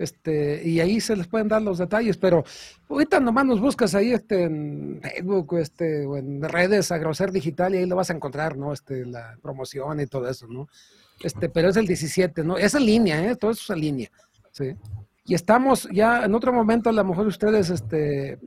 [0.00, 2.42] este, y ahí se les pueden dar los detalles, pero
[2.88, 7.74] ahorita nomás nos buscas ahí este, en Facebook este, o en redes a Grocer Digital
[7.74, 8.72] y ahí lo vas a encontrar, ¿no?
[8.72, 10.68] Este, la promoción y todo eso, ¿no?
[11.22, 12.56] Este, pero es el 17, ¿no?
[12.56, 13.36] Es en línea, ¿eh?
[13.36, 14.10] Todo eso es línea,
[14.52, 14.74] ¿sí?
[15.30, 18.38] Y estamos ya en otro momento, a lo mejor ustedes, este,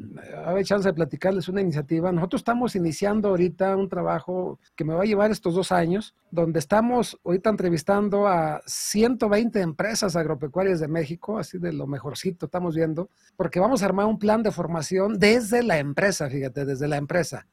[0.46, 2.12] hay chance de platicarles una iniciativa.
[2.12, 6.60] Nosotros estamos iniciando ahorita un trabajo que me va a llevar estos dos años, donde
[6.60, 13.10] estamos ahorita entrevistando a 120 empresas agropecuarias de México, así de lo mejorcito estamos viendo,
[13.38, 17.48] porque vamos a armar un plan de formación desde la empresa, fíjate, desde la empresa.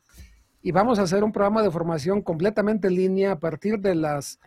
[0.61, 4.41] Y vamos a hacer un programa de formación completamente en línea a partir de las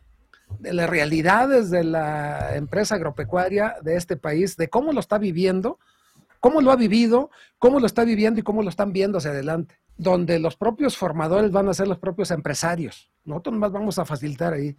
[0.59, 5.79] de las realidades de la empresa agropecuaria de este país, de cómo lo está viviendo,
[6.39, 9.79] cómo lo ha vivido, cómo lo está viviendo y cómo lo están viendo hacia adelante,
[9.97, 13.09] donde los propios formadores van a ser los propios empresarios.
[13.23, 14.75] Nosotros más vamos a facilitar ahí.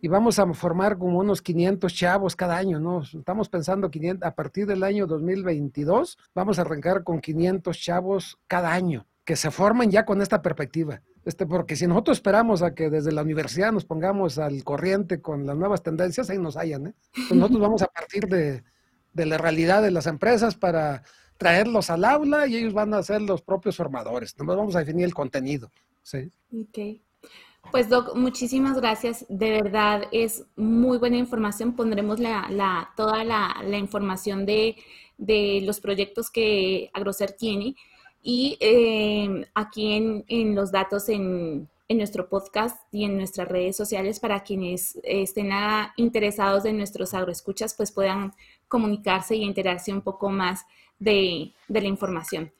[0.00, 3.02] Y vamos a formar como unos 500 chavos cada año, ¿no?
[3.02, 8.72] Estamos pensando 500, a partir del año 2022, vamos a arrancar con 500 chavos cada
[8.72, 11.02] año, que se formen ya con esta perspectiva.
[11.24, 15.46] Este, porque si nosotros esperamos a que desde la universidad nos pongamos al corriente con
[15.46, 16.88] las nuevas tendencias, ahí nos hayan.
[16.88, 16.94] ¿eh?
[17.30, 18.64] nosotros vamos a partir de,
[19.14, 21.04] la realidad de las empresas para
[21.38, 24.36] traerlos al aula y ellos van a ser los propios formadores.
[24.38, 25.70] Nomás vamos a definir el contenido.
[26.02, 26.30] ¿sí?
[26.52, 27.00] Ok.
[27.70, 29.24] Pues Doc, muchísimas gracias.
[29.28, 31.76] De verdad es muy buena información.
[31.76, 34.76] Pondremos la, toda la, información de,
[35.18, 37.76] de los proyectos que Agrocer tiene
[38.22, 44.42] y eh, aquí en, los datos en, nuestro podcast y en nuestras redes sociales para
[44.42, 45.50] quienes estén
[45.96, 48.32] interesados en nuestros agroescuchas, pues puedan
[48.66, 50.64] comunicarse y enterarse un poco más
[50.98, 52.50] de, la información.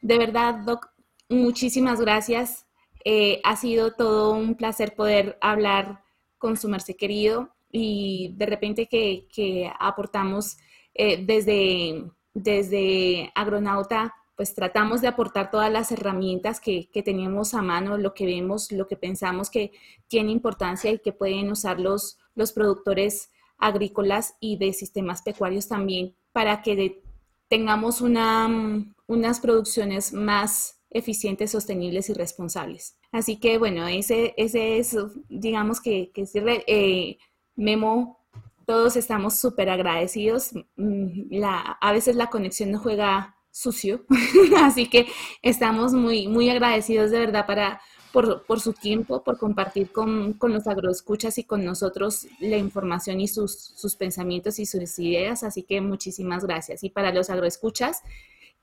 [0.00, 0.88] De verdad, Doc,
[1.28, 2.64] muchísimas gracias.
[3.04, 6.02] Eh, ha sido todo un placer poder hablar
[6.38, 10.56] con su merced querido y de repente que, aportamos
[10.94, 17.60] eh, desde, desde Agronauta pues tratamos de aportar todas las herramientas que, que, teníamos a
[17.60, 19.72] mano, lo que vemos, lo que pensamos que
[20.06, 26.14] tiene importancia y que pueden usar los, los productores agrícolas y de sistemas pecuarios también
[26.30, 27.02] para que
[27.48, 32.96] tengamos una, mm, unas producciones más eficientes, sostenibles y responsables.
[33.10, 34.96] Así que bueno, ese, ese es,
[35.28, 36.24] digamos que, que
[36.68, 37.18] eh,
[37.56, 38.20] Memo,
[38.66, 40.52] todos estamos súper agradecidos.
[40.76, 44.04] Mm, a veces la conexión no juega sucio.
[44.62, 45.06] Así que
[45.42, 47.80] estamos muy, muy agradecidos de verdad para,
[48.12, 53.28] por, su tiempo, por compartir con, con, los agroescuchas y con nosotros la información y
[53.28, 55.42] sus, sus pensamientos y sus ideas.
[55.42, 56.84] Así que muchísimas gracias.
[56.84, 58.02] Y para los agroescuchas,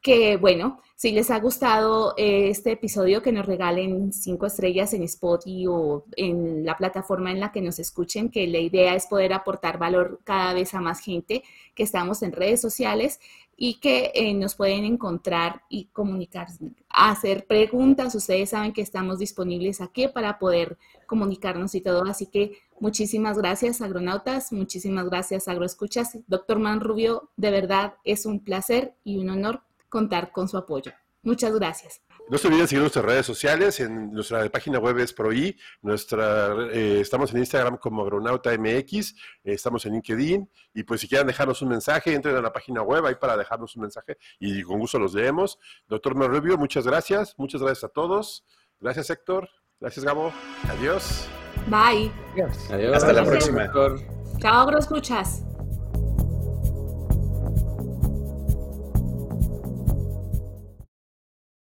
[0.06, 5.02] que bueno, si les ha gustado eh, este episodio, que nos regalen cinco estrellas en
[5.02, 9.34] Spotify o en la plataforma en la que nos escuchen, que la idea es poder
[9.34, 11.44] aportar valor cada vez a más gente
[11.74, 13.20] que estamos en redes sociales
[13.58, 18.14] y que eh, nos pueden encontrar y comunicarse, hacer preguntas.
[18.16, 20.78] Ustedes saben que estamos disponibles aquí para poder
[21.08, 22.04] comunicarnos y todo.
[22.06, 24.52] Así que muchísimas gracias, agronautas.
[24.52, 26.18] Muchísimas gracias, agroescuchas.
[26.28, 30.92] Doctor Manrubio, de verdad es un placer y un honor contar con su apoyo.
[31.24, 32.05] Muchas gracias.
[32.28, 37.00] No se olviden seguir nuestras redes sociales, en nuestra página web es ProI, nuestra, eh,
[37.00, 39.12] estamos en Instagram como Agronauta MX,
[39.44, 42.82] eh, estamos en LinkedIn, y pues si quieren dejarnos un mensaje, entren a la página
[42.82, 45.60] web ahí para dejarnos un mensaje y con gusto los leemos.
[45.88, 48.44] Doctor Merrubio, muchas gracias, muchas gracias a todos.
[48.80, 49.48] Gracias Héctor,
[49.80, 50.34] gracias Gabo,
[50.68, 51.28] adiós.
[51.68, 52.12] Bye.
[52.72, 52.96] Adiós.
[52.96, 53.72] Hasta la próxima.
[54.40, 55.44] Chao, escuchas.